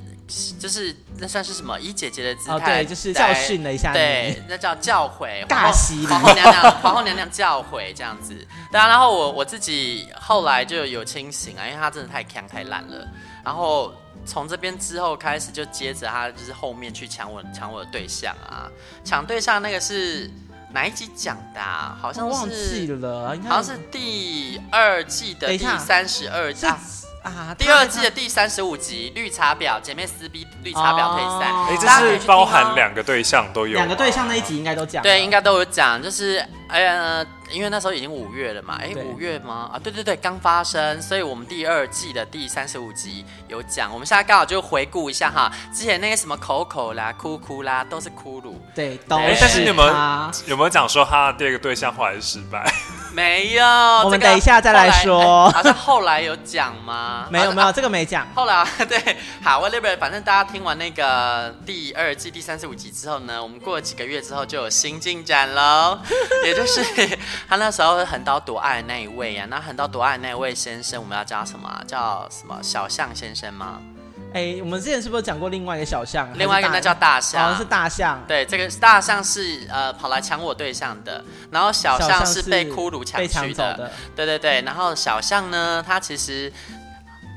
[0.58, 3.94] 就是那算是什么以姐姐的姿态，哦，对，就是教训了一下你。
[3.94, 8.34] 对， 那叫教诲，大喜皇后娘娘， 皇后娘娘教诲这样子。
[8.70, 13.06] 对啊，然后我我自己后来就有清醒啊，因为他真的太强太懒了。
[13.44, 18.70] 然后从这边之后开始，就接着他就是后面去抢我抢我的对象啊，
[19.04, 20.30] 抢对象那个是。
[20.72, 21.96] 哪一集讲的、啊？
[21.98, 26.78] 好像是忘记了，好像是第二季的第三十二集啊，
[27.26, 31.66] 啊，第二季的第三十五集《绿茶婊姐妹撕逼绿茶婊退散》哦。
[31.68, 37.26] 哎，这是包含两个对象都有，两个对象那一集应该都讲，对，应该都有讲，就是哎呀。
[37.48, 39.70] 因为那时候已经五月了嘛，哎，五月吗？
[39.72, 43.88] 啊，对对对，刚发生，所以我们第二季的第三十五集有讲。
[43.92, 48.55] 我们现在刚好就回顾一下哈，之前那个什么口口啦、哭哭啦，都是骷髅。
[48.74, 49.37] 对，都是。
[49.40, 49.87] 但是你们
[50.46, 52.68] 有没有讲说他的第二个对象后来是失败？
[53.12, 53.64] 没有，
[54.02, 55.48] 我们等一下再来说。
[55.50, 57.29] 好像后来有讲吗？
[57.31, 58.26] 没有没有，这个没讲。
[58.35, 65.96] 后来 对，好，whatever，反正大家听完那个第二季第三十五集之后呢，我们过了几个月之后就有新进展喽，
[66.44, 66.83] 也就是。
[67.49, 71.83] 他那时候横刀夺爱的那一位啊，那横刀夺爱的那一位先生，我们要叫什么？
[71.87, 72.59] 叫什么？
[72.62, 73.81] 小象先生吗？
[74.33, 76.29] 哎、欸，我们之前是不是讲过另外一个小象？
[76.37, 78.23] 另外一个那叫大象，好像是大象。
[78.27, 83.75] 对，这个大象是呃跑来抢我对象的，然后小象是被骷髅抢去的。
[83.75, 86.53] 的对对对，然后小象呢，他其实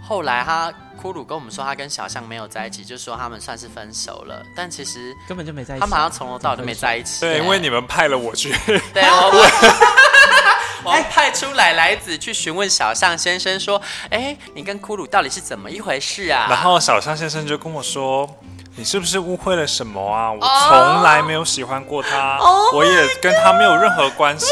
[0.01, 0.73] 后来他。
[0.99, 4.43] 骷髅跟我们说，他跟小象没有在一起，就是说他们算是分手了。
[4.55, 7.21] 但其实根本就没在一起，他们好像从头到尾都没在一起。
[7.21, 8.53] 对，因为你们派了我去。
[8.93, 9.31] 对， 我
[10.83, 13.81] 我，我派出来来子去询问小象先生说
[14.11, 18.29] ：“哎，你跟骷髅到底是怎么一回事啊？”然后小象先生就跟我说
[18.75, 20.31] ：“你是不是误会了什么啊？
[20.31, 24.47] 我从来没有喜欢过他，oh、我也跟他没有任何关系。”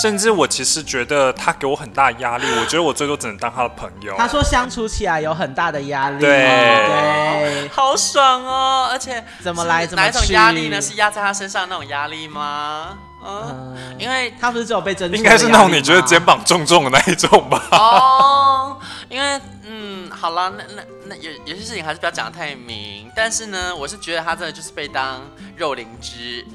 [0.00, 4.14] 甚至我其实觉得他给我很大压力，我觉得我最多只能当他的朋友。
[4.16, 8.88] 他说相处起来有很大的压力，对，对，好爽哦！
[8.92, 10.10] 而且怎么来怎么去？
[10.10, 10.80] 哪一种压力呢？
[10.80, 12.98] 是压在他身上那种压力吗？
[13.20, 17.60] 哦，嗯，因为他不是只有被针，应该是那种你觉得肩膀重重的那一种吧？
[17.72, 23.10] 哦，因为嗯，好了，那那那有有些事情还是不要讲得太明。
[23.16, 25.20] 但是呢，我是觉得他真的就是被当
[25.56, 26.46] 肉灵芝，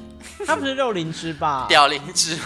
[0.46, 1.66] 他不是肉灵芝吧？
[1.68, 2.38] 屌灵芝。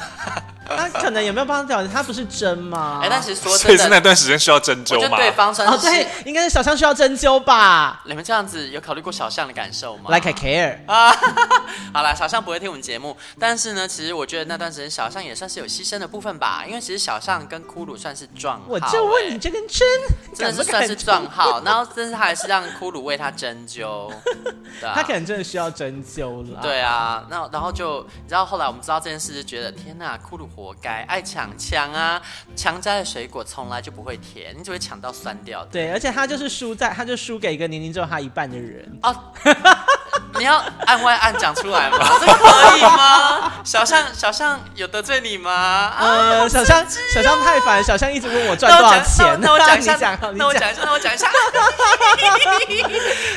[0.68, 1.86] 他可能有没有帮他调？
[1.88, 3.00] 他不是针吗？
[3.02, 4.96] 哎、欸，但其实说真的，所以是那段时间需要针灸吗？
[4.96, 8.02] 我觉得对方算是哦，对，应该是小象需要针灸吧？
[8.04, 11.10] 你们这样子有考虑过小象的感受吗？Like I care 啊！
[11.92, 18.72] 好啦，小象不会听我们节目，但是呢，其实我觉得那段时间小象也算是有牺牲的部分吧，因为其实小象跟骷髅算是撞号、欸。
[18.72, 19.86] 我就问你这根针，
[20.34, 24.10] 真的是算是撞号，然后但是他还是让骷髅为他针灸，
[24.80, 26.60] 对啊，他可能真的需要针灸了。
[26.60, 31.38] 对啊，那然后就你知道后来我们知道这件事，就觉得天哪，骷髅活该，爱抢。
[31.38, 32.20] 抢抢啊！
[32.56, 35.70] 强摘的水果从来就不会甜，你只会抢到酸掉的。
[35.70, 39.32] 对，而且他就是输在，他就输给一个年龄只有他一半的人啊。
[40.38, 41.98] 你要按外按讲出来吗？
[42.20, 43.52] 这个可以吗？
[43.64, 45.92] 小象小象有得罪你吗？
[45.98, 49.38] 呃，啊、小象小象太烦，小象一直问我赚多少钱。
[49.40, 49.96] 那我讲一下，
[50.34, 51.28] 那我讲一下，那我讲一下。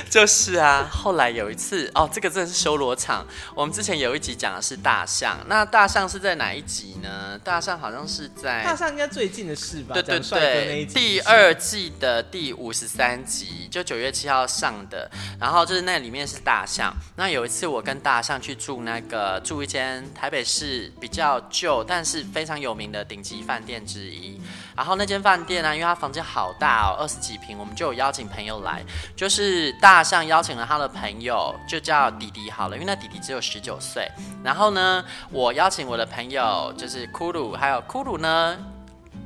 [0.10, 3.26] 就是啊，后来有一次哦，这个真的是修罗场。
[3.56, 7.38] 我们之前有一集讲的是大象，那大象是在哪一集呢？
[7.44, 9.94] 大象好像是在大象应该最近的事吧？
[9.94, 15.10] 对对对，第二季的第五十三集，就九月七号上的。
[15.40, 16.91] 然后就是那里面是大象。
[17.16, 24.40] 那有一次，我跟大象去住那个住一间台北市比较旧，但是非常有名的顶级饭店之一。
[24.76, 28.84] 然后那间饭店呢，因为它房间好大哦，二十几平，我们就有邀请朋友来。
[29.16, 34.10] 就是大象邀请了他的朋友，就叫弟弟好了，因为那弟弟只有十九岁。
[34.44, 38.58] 然后呢，我邀请我的朋友，就是骷髅，还有骷髅呢，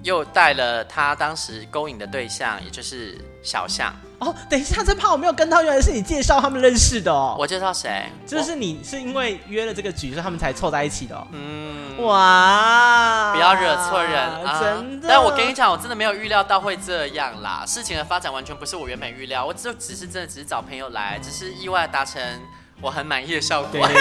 [0.03, 3.93] 又带了他当时勾引的对象，也就是小象。
[4.17, 7.35] 哦，等一下，这怕我没有跟到，原来是你介绍他们认识的哦。
[7.37, 8.05] 我介绍谁？
[8.25, 11.27] 就是你是因为约了这个局，所以他们才凑在一起的哦。
[11.33, 14.59] 嗯，哇，不要惹错人啊！
[14.61, 15.07] 真的。
[15.09, 17.65] 但我跟你讲，我真的没有预料到会这样啦。
[17.67, 22.21] 事情的发展完全不是我原本预料，我就只是真的只是找朋友来，只是意外达成
[22.81, 23.85] 我很满意的效果。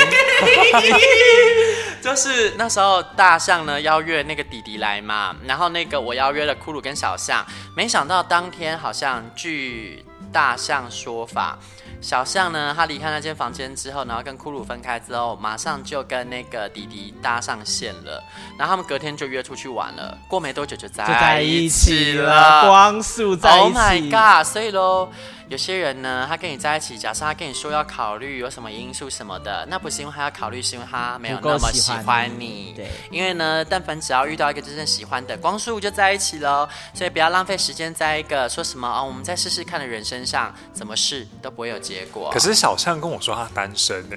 [2.04, 7.42] 就是那时候大象呢邀约那个弟弟来嘛，然后那个我邀约了骷髅跟小象，
[7.74, 11.58] 没想到当天好像据大象说法，
[12.02, 18.22] 小象呢他离开那间房间之后，然后跟骷髅分开之后，马上就跟那个弟弟搭上线了，
[18.58, 23.64] 然后他们隔天就约出去玩了，过没多久就在在一起了，光速在一起。
[23.64, 24.46] Oh my god！
[24.46, 25.08] 所以喽。
[25.48, 32.72] 有些人呢，他跟你在一起，假设他跟你说要考虑有什么因素什么的，那不是因为他要考虑，是因为他没有那么喜欢你。
[32.74, 36.66] 对，因为呢，但凡只要遇到一个真正喜欢的，光速就在一起喽。
[36.94, 42.30] 所以不要浪费时间在一个说什么啊、哦，我们再试试看的人身上，怎么试都不会有结果。
[42.32, 44.16] 可是小象跟我说他单身呢。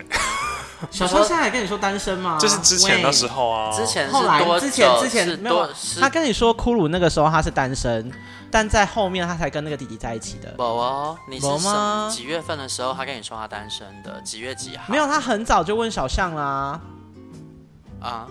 [0.91, 2.37] 小象现在还跟你说单身吗？
[2.39, 8.11] 就是之前的时候啊，之前后来之前之前没有，他跟你说骷髅那个时候他是单身。
[8.49, 10.49] 但在后面，他才跟那个弟弟在一起的。
[10.51, 14.21] 宝宝，你是什几月份的时候，他跟你说他单身的？
[14.21, 14.85] 几月几号？
[14.87, 16.79] 没有，他很早就问小象啦。
[17.99, 18.27] 啊？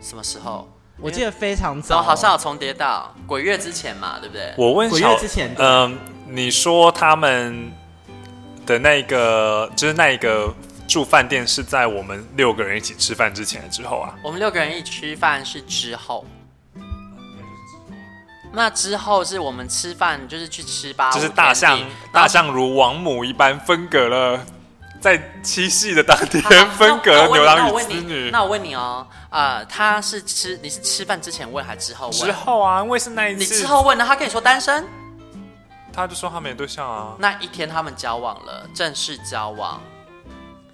[0.00, 0.68] 什么时候？
[0.98, 4.52] 我记得非常早，好像有重叠到鬼月之前嘛，对不对？
[4.58, 5.92] 我问鬼月之前，嗯、呃，
[6.28, 7.72] 你说他们
[8.66, 10.54] 的那个，就是那一个
[10.86, 14.14] 住饭店是在我们六个人一起吃饭之前之后啊？
[14.22, 16.22] 我们六个人一起吃饭是之后。
[18.52, 21.10] 那之后是我们吃饭，就是去吃吧。
[21.12, 21.78] 就是大象，
[22.12, 24.44] 大象如王母一般分隔了，
[25.00, 28.30] 在七夕的当天分隔了牛郎与织女。
[28.30, 32.18] 那我问你哦，呃，他是吃你是吃饭之前问还是之后问？
[32.18, 33.38] 之后啊，因为是那一次。
[33.38, 34.04] 你之后问呢？
[34.04, 34.84] 他跟你说单身，
[35.92, 37.14] 他就说他没对象啊。
[37.18, 39.80] 那一天他们交往了，正式交往。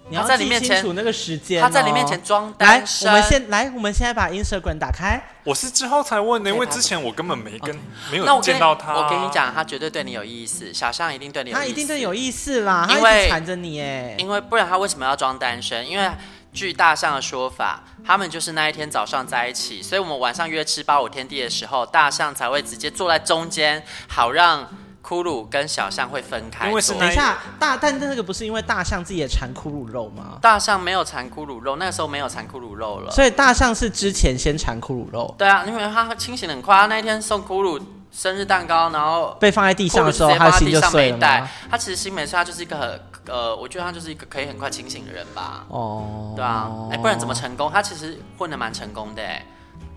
[0.09, 3.07] 你要在你面前那个时间，他在你面前装单身。
[3.07, 5.21] 来，我们先来，我们现在把 Instagram 打开。
[5.43, 7.77] 我是之后才问的，因为之前我根本没跟
[8.09, 8.93] 没有见到他。
[8.93, 11.61] 我跟你讲，他绝对对你有意思，小象一定对你有意思。
[11.61, 14.15] 他一定对你有意思啦，因为缠着你哎。
[14.17, 15.85] 因为不然他为什么要装单身？
[15.85, 16.09] 因为
[16.53, 24.67] 据大象的说法，他们就是那一天早上在一起，所以我们晚上约吃八五天地的时候，大象才会直接坐在中间，好让。
[25.07, 30.37] 骷髅跟小象会分开，因为是等一下大，但那个不是因为大象自己也馋骷髅肉吗？
[30.41, 35.33] 大象没有馋骷髅肉，那个时候没有馋骷髅肉了，所以大象是之前先馋骷髅肉。
[35.37, 41.49] 对啊，因为他清醒很快，他那天送骷髅生日蛋糕，然后被放在地上的时候，他心就碎了。
[41.71, 45.65] 他其实心没碎，他就是一个很呃，我觉得他就是一个可以很快清醒的人吧。
[45.69, 47.71] 哦，对啊，哎，不然怎么成功？
[47.71, 49.21] 他其实混的蛮成功的，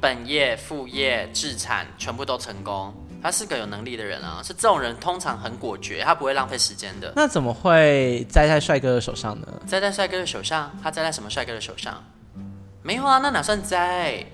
[0.01, 2.95] 本业、副业、自产全部都成功。
[3.23, 7.13] 他是个有能力的人啊，是这种人通常很果决，他不会浪费时间的。
[7.15, 9.47] 那怎么会栽在帅哥的手上呢？
[9.67, 12.03] 栽在帅哥的手上，他栽在什么帅哥的手上？
[12.83, 14.25] 没有啊，那哪算栽？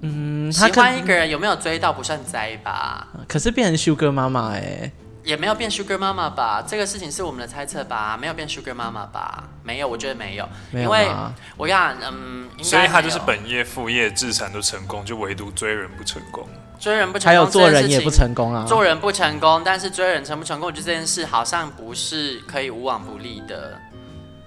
[0.00, 3.08] 嗯，喜欢一个人有没有追到不算栽吧？
[3.28, 4.90] 可是变成 Sugar 妈妈哎。
[5.24, 6.64] 也没有变 Sugar 妈妈吧？
[6.66, 8.16] 这个事情是我们的猜测吧？
[8.16, 9.44] 没有变 Sugar 妈妈吧？
[9.62, 11.08] 没有，我觉得没有，没有因为
[11.56, 16.48] 我讲，嗯，所以他就是本业副业自产都成功，就唯独追人不成功。
[16.78, 18.64] 追人不成功，还有做人也不成功啊！
[18.66, 23.78] 做人不成功，但是追人成不成功，我觉得这件事好像不是可以无往不利的，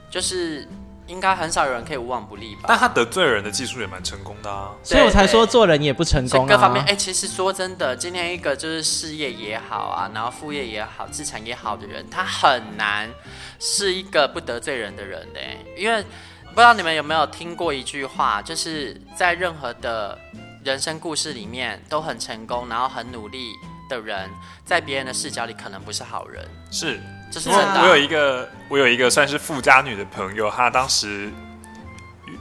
[0.10, 0.68] 就是。
[1.08, 2.62] 应该很少有人可以无往不利吧？
[2.68, 6.48] 但他得罪人的技术也蛮成功的啊，所以我才说做人也不成功啊。
[6.48, 13.10] 各方面，哎、欸，其实说真的，今天一个就是事业也好啊，然后副业也好，资产也好的人，他很难
[13.60, 15.40] 是一个不得罪人的人呢。
[15.76, 20.18] 因为不知道你们有没有听过一句话，就是在任何的
[20.64, 23.54] 人生故事里面都很成功，然后很努力
[23.90, 24.30] 的人，
[24.66, 26.46] 在别人的视角里可能不是好人。
[26.72, 27.00] 是。
[27.32, 27.82] 就是真的。
[27.82, 31.32] 我有一个，我有一个算是富家女的朋友，她当时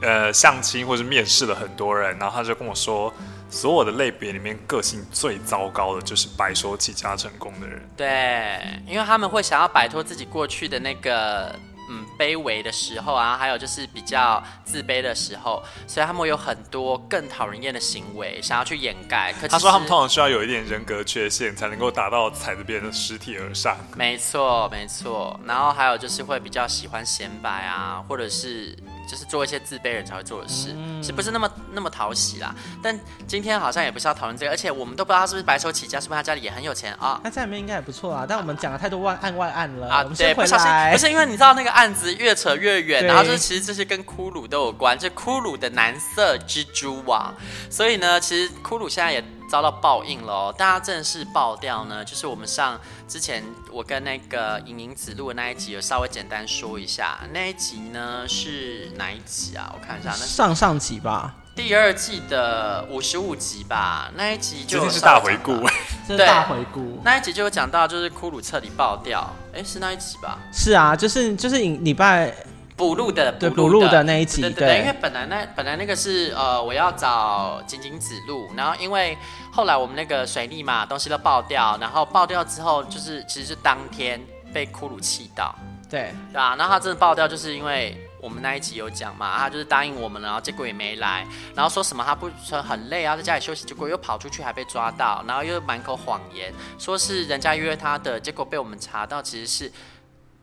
[0.02, 3.14] 呃相亲或是面试了很多人，然后她就跟我说，
[3.48, 7.80] 所有的类别里面，个性最糟糕的就是白手起家成功的人。
[7.96, 11.54] 对，因为他们会想要摆脱自己过去的那个。
[11.90, 19.34] 嗯，卑微的时候啊，还有就是比较自卑的时候，所以他们有很多更讨人厌的行为，想要去掩盖。
[19.40, 23.76] 可他说他们通常需要有一点人格缺陷，才能够达到踩着别人的尸体而上。
[23.96, 25.38] 没错，没错。
[25.44, 28.76] 然后还有就是会比较喜欢显摆啊，或者是。
[29.10, 32.54] 就是做一些自卑人才会做的事，嗯、是不是那么那么讨喜啦？
[32.80, 32.96] 但
[33.26, 37.20] 今天好像也不是要讨论这个，而且我们都不知道他是不是白手起家，是不是他家里也很有钱啊？
[37.24, 38.24] 那家里面应该也不错啊。
[38.28, 40.04] 但我们讲了太多万案外案了啊！
[40.16, 47.34] 对，不小心不是因为你知道那个案子越扯越远，然后就是其实这些跟骷髅都有关，就骷髅的蓝色蜘蛛网，
[47.68, 49.24] 所以呢，其实骷髅现在也。
[49.50, 50.54] 遭到报应了哦！
[50.56, 53.42] 大家正式爆掉呢，就是我们上之前
[53.72, 57.18] 我跟那个莹莹子录的那一集，有稍微简单说一下。
[57.32, 59.74] 那一集呢是哪一集啊？
[59.74, 64.08] 我看一下，那上上集吧，第二季的五十五集吧。
[64.14, 65.52] 那一集就是大回顾，
[66.06, 67.00] 对，大回顾。
[67.04, 69.28] 那一集就有讲到，就是骷髅彻底爆掉。
[69.52, 70.38] 哎，是那一集吧？
[70.52, 72.32] 是啊，就是就是礼拜。
[72.80, 74.02] 补录的，对补录的。
[74.04, 79.18] 那一集，对对对，因为本来那本来那个是呃我要找井井子录，然后因为
[79.52, 84.18] 后来我们那个水逆嘛，东西都爆掉，然后爆掉之后就是其实是当天
[84.54, 85.54] 被骷髅气到，
[85.90, 86.14] 对。
[86.32, 99.70] 对啊，然后他真的爆掉，就是因为我们那一集有讲嘛，他就是答应我们了，然后结果也没来，然后说什么他不说很累啊，在家里休息，结果又跑出去还被抓到，然后又满口谎言，说是人家约他的，结果被我们查到其实是。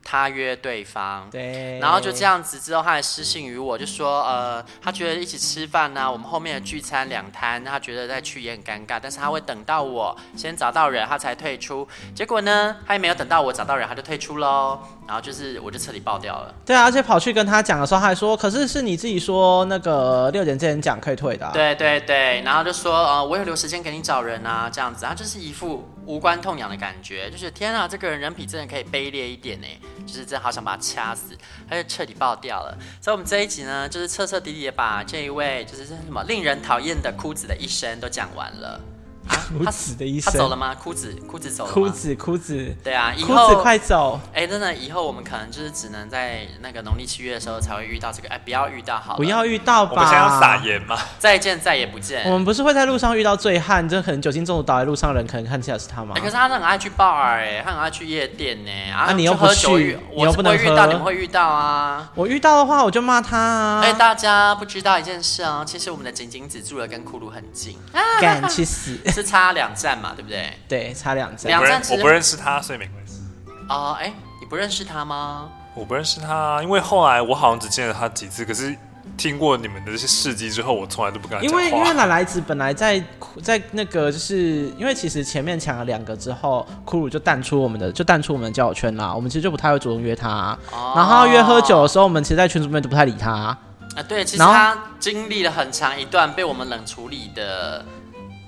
[0.10, 11.86] 他约对方，对，然后就这样子之后，他还私信于我，就说，呃，他觉得一起吃饭呢、啊，我们后面的聚餐两摊，他觉得再去也很尴尬，但是他会等到我先找到人，他才退出。
[12.16, 14.80] 结果呢，他也没有等到我找到人，他就退出喽。
[15.06, 16.54] 然后就是我就彻底爆掉了。
[16.66, 21.52] 对啊，而且跑去跟他讲的时候，他还说，可是是你自己说那个六点之前讲可以退的、啊。
[21.54, 29.68] 对对对，然后就说，呃，我有留时间给你找人啊，这样子，他就是一副无关痛痒的感觉，就是天啊，这个人人品真的可以卑劣一点呢。
[30.06, 31.38] 就是真好想把他掐死，
[31.70, 32.78] 他就彻底爆掉了。
[33.02, 38.82] 所以，我们这一集呢，就是彻彻底底的把这一位就是什么令人讨厌的哭子的一生都讲完了。
[39.58, 40.76] 哭子的医生，他走了吗？
[40.76, 41.90] 裤子，裤子走了裤？
[41.90, 44.20] 子，裤子，对啊，以后哭子快走！
[44.34, 49.92] 哎、欸，真的，以后我们可能就是只能在那个农历七月的时候才会遇到这个，哎、欸，不要遇到好了，不要遇到吧？
[49.94, 50.98] 我们想要撒盐吗？
[51.20, 52.24] 再见，再也不见。
[52.26, 56.14] 我们不是会在路上遇到醉汉，这可能酒精中毒倒在路上的人，可能看起来是他吗？
[56.16, 58.72] 欸、可是他很爱去 bar，哎，他很爱去夜店呢。
[58.94, 62.10] 啊，你又不去，我又不能遇到，你们会遇到啊？
[62.16, 63.82] 我遇到的话，我就骂他啊！
[63.82, 67.78] 哎、欸，大家不知道一件事啊，其实我们的井井子住的跟骷髅很近，
[68.20, 69.98] 干去死，是差两站。
[69.98, 70.54] 嘛，对不对？
[70.68, 71.48] 对，差两站。
[71.48, 73.22] 两站，我不认识他，所以没关系。
[73.70, 75.50] 哦，哎，你不认识他吗？
[75.74, 78.44] 我不认识他，因为后来我好像只见了他几次。
[78.44, 78.76] 可是
[79.16, 81.62] 听过你们的这些事迹之后，我从来都不敢讲话。
[81.64, 83.04] 因为因为奶奶子本来在
[83.44, 89.14] 在那个，就是因为其实前面抢了两个之后，骷髅就淡出我们的，就淡出我们的交友圈啦。
[89.14, 90.58] 我们其实就不太会主动约他。
[90.72, 90.94] 哦。
[90.96, 93.32] 然后约喝酒的时候，我们其实，在群组里面都不太理他。
[93.32, 97.84] 啊，对，其实他经历了很长一段被我们冷处理的。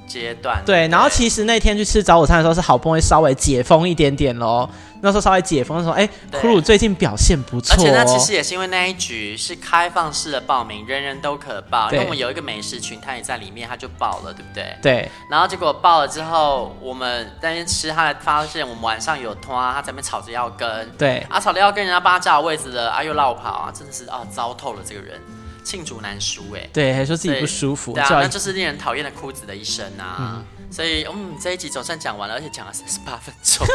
[0.10, 4.68] 阶段对，然后其实那天去吃早午餐的时候是好不容易稍微解封一点点喽。
[5.02, 7.74] 那时候稍微解封的时候，哎，骷髅最近表现不错。
[7.74, 11.90] 而且那其实也是因为那一局是开放式的报名，人人都可报。
[11.90, 14.76] 因为我们有一个美食群，他也在里面，他就报了，对不对？
[14.82, 15.10] 对。
[15.32, 20.90] 然后结果报了之后，我们在那边吃，他才发现我们晚上有拖，他在那边吵着要跟。
[20.98, 21.26] 对。
[21.30, 25.18] 啊，吵着要跟人家帮他占位置的，啊又落跑啊，真的是啊糟透了这个人。
[25.64, 30.44] 罄竹难书哎，对，还说自己不舒服，对啊，那就是令人讨厌的哭子的一生啊。
[30.59, 33.66] 嗯、所以，嗯，这一集总算讲完了，而且讲了三十八分钟，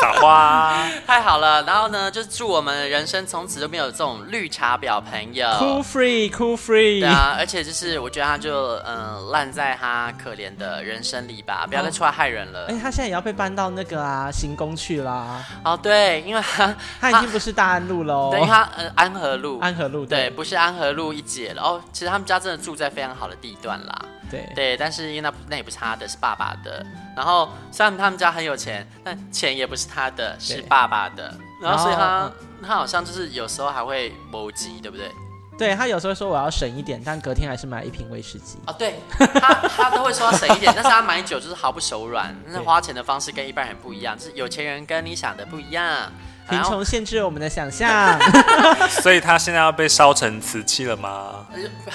[0.00, 1.62] 撒花， 太好了。
[1.62, 7.00] 然后呢，就是祝我们人生从此都没有这种绿茶婊朋友，cool free，cool free。
[7.00, 12.66] 对啊，而且就是我觉得他就嗯烂在他可怜的人生里吧，不要再出来害人了。
[12.66, 15.44] 哎、哦，他现在也要被搬到那个啊行宫去啦。
[15.64, 21.62] 哦，对，因为他他已经不是大安路喽，对，因为他呃安和路，安和路对，对，不是安和路一姐了。
[21.62, 24.04] 哦，其实他们家真的住在非常好的地段啦。
[24.34, 26.84] 对对，但是因为那那也不是他的，是爸爸的。
[27.16, 31.32] 然后虽然他们家很有钱，但钱也不是他的，是爸爸的。
[31.62, 32.30] 然后所以他
[32.66, 35.10] 他好像就是有时候还会谋急，对不对？
[35.56, 38.58] 对，他有时候说我要省一点，但隔天还是买了一瓶威士忌。
[38.66, 46.12] 哦，对，他他都会说要省一点，但是他买酒就是毫不手软，那花钱的方式跟一般人不一样，就是有钱人跟你想的不一样。
[46.48, 48.18] 贫穷限制了我们的想象，
[49.02, 51.46] 所以他现在要被烧成瓷器了吗？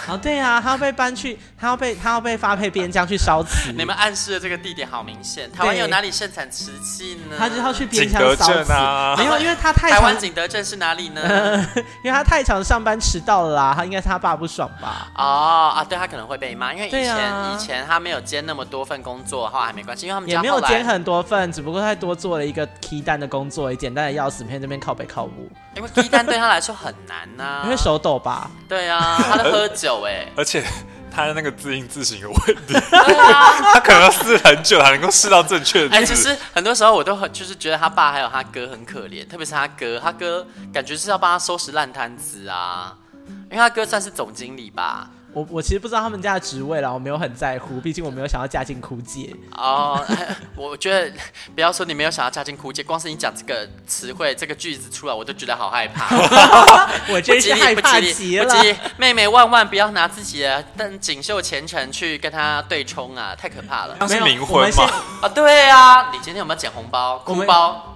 [0.08, 3.72] 哦，对啊，他要被搬去，他要被他要被发配边疆去烧瓷。
[3.72, 7.36] 你们暗示的这个地点好明显，台湾有哪里盛产瓷器呢？
[7.38, 9.16] 他就要去边疆烧瓷啊！
[9.18, 11.22] 没有，因为他太台湾景德镇是哪里呢？
[12.04, 15.08] 因为他太常上班迟到了啦，他应该是他爸不爽吧？
[15.16, 25.30] 哦啊，对他可能会被骂，因为以前、啊、以前他没有兼那么多份工作的话还没关系，因为他们也没有兼很多份，只不过他多做了一个 key 单的工作，也简单的要死，每天这边靠北靠。
[25.76, 28.50] 因为 key 单对他来说很难呐、啊，因为手抖吧？
[28.68, 30.64] 对啊，他在喝酒哎，而且
[31.12, 35.96] 他的那个字音字形有问题， 他可能要试很久才能够试到正确的字。
[35.96, 42.96] 哎，其实很多时候我都很就是觉得他爸还有他哥很可怜，特别是他哥，他哥感觉是要帮他收拾烂摊子啊，
[43.50, 45.10] 因为他哥算是总经理吧。
[45.32, 49.32] 我我其实不知道他们家的职位啦，我没有很在乎，毕竟我没有想要嫁进枯界。
[49.56, 50.04] 哦，
[50.58, 51.12] 我觉得
[51.54, 56.16] 不要说你没有想要嫁进枯界，光是你讲这个词汇、这个句子出来，我都觉得好害怕。
[57.14, 58.46] 我真是害怕极了。
[58.46, 63.96] 不急，妹妹万万不要拿自己的但锦绣前程去跟他对冲啊，太可怕了。
[64.00, 64.92] 那是冥婚吗？
[65.22, 67.20] 啊，对啊，你今天有没有捡红包？
[67.20, 67.96] 红包？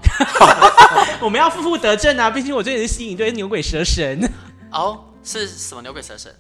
[1.20, 4.32] 我们要负负得正啊，毕竟我最近是吸引一堆牛鬼蛇神。
[4.72, 6.32] 哦，是什么牛鬼蛇神？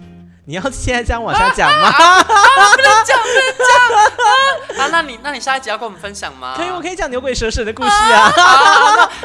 [0.46, 1.88] 你要现在这样往下讲吗？
[1.88, 3.44] 啊啊啊、不能讲，不能
[4.78, 4.90] 讲啊！
[4.92, 6.54] 那你那你下一集要跟我们分享吗？
[6.58, 8.30] 可以，我可以讲牛鬼蛇神的故事啊！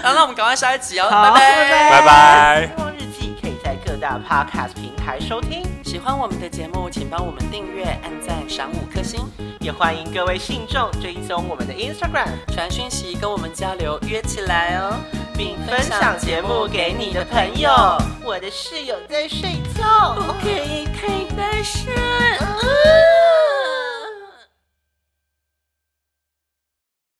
[0.02, 2.70] 好，那我们赶快下一集哦，拜拜拜拜。
[2.76, 5.67] 欲望日记可以在各大 podcast 平台收听。
[5.98, 9.18] 喜欢我们的节目，请帮我们订阅、按赞、赏五颗星，
[9.58, 14.94] 也欢迎各位信众追踪我们的 Instagram，传讯息跟我们交流，约起来哦，
[15.36, 17.68] 并分享节目给你的朋友。
[18.24, 21.92] 我的室友在睡觉，不可以太大声。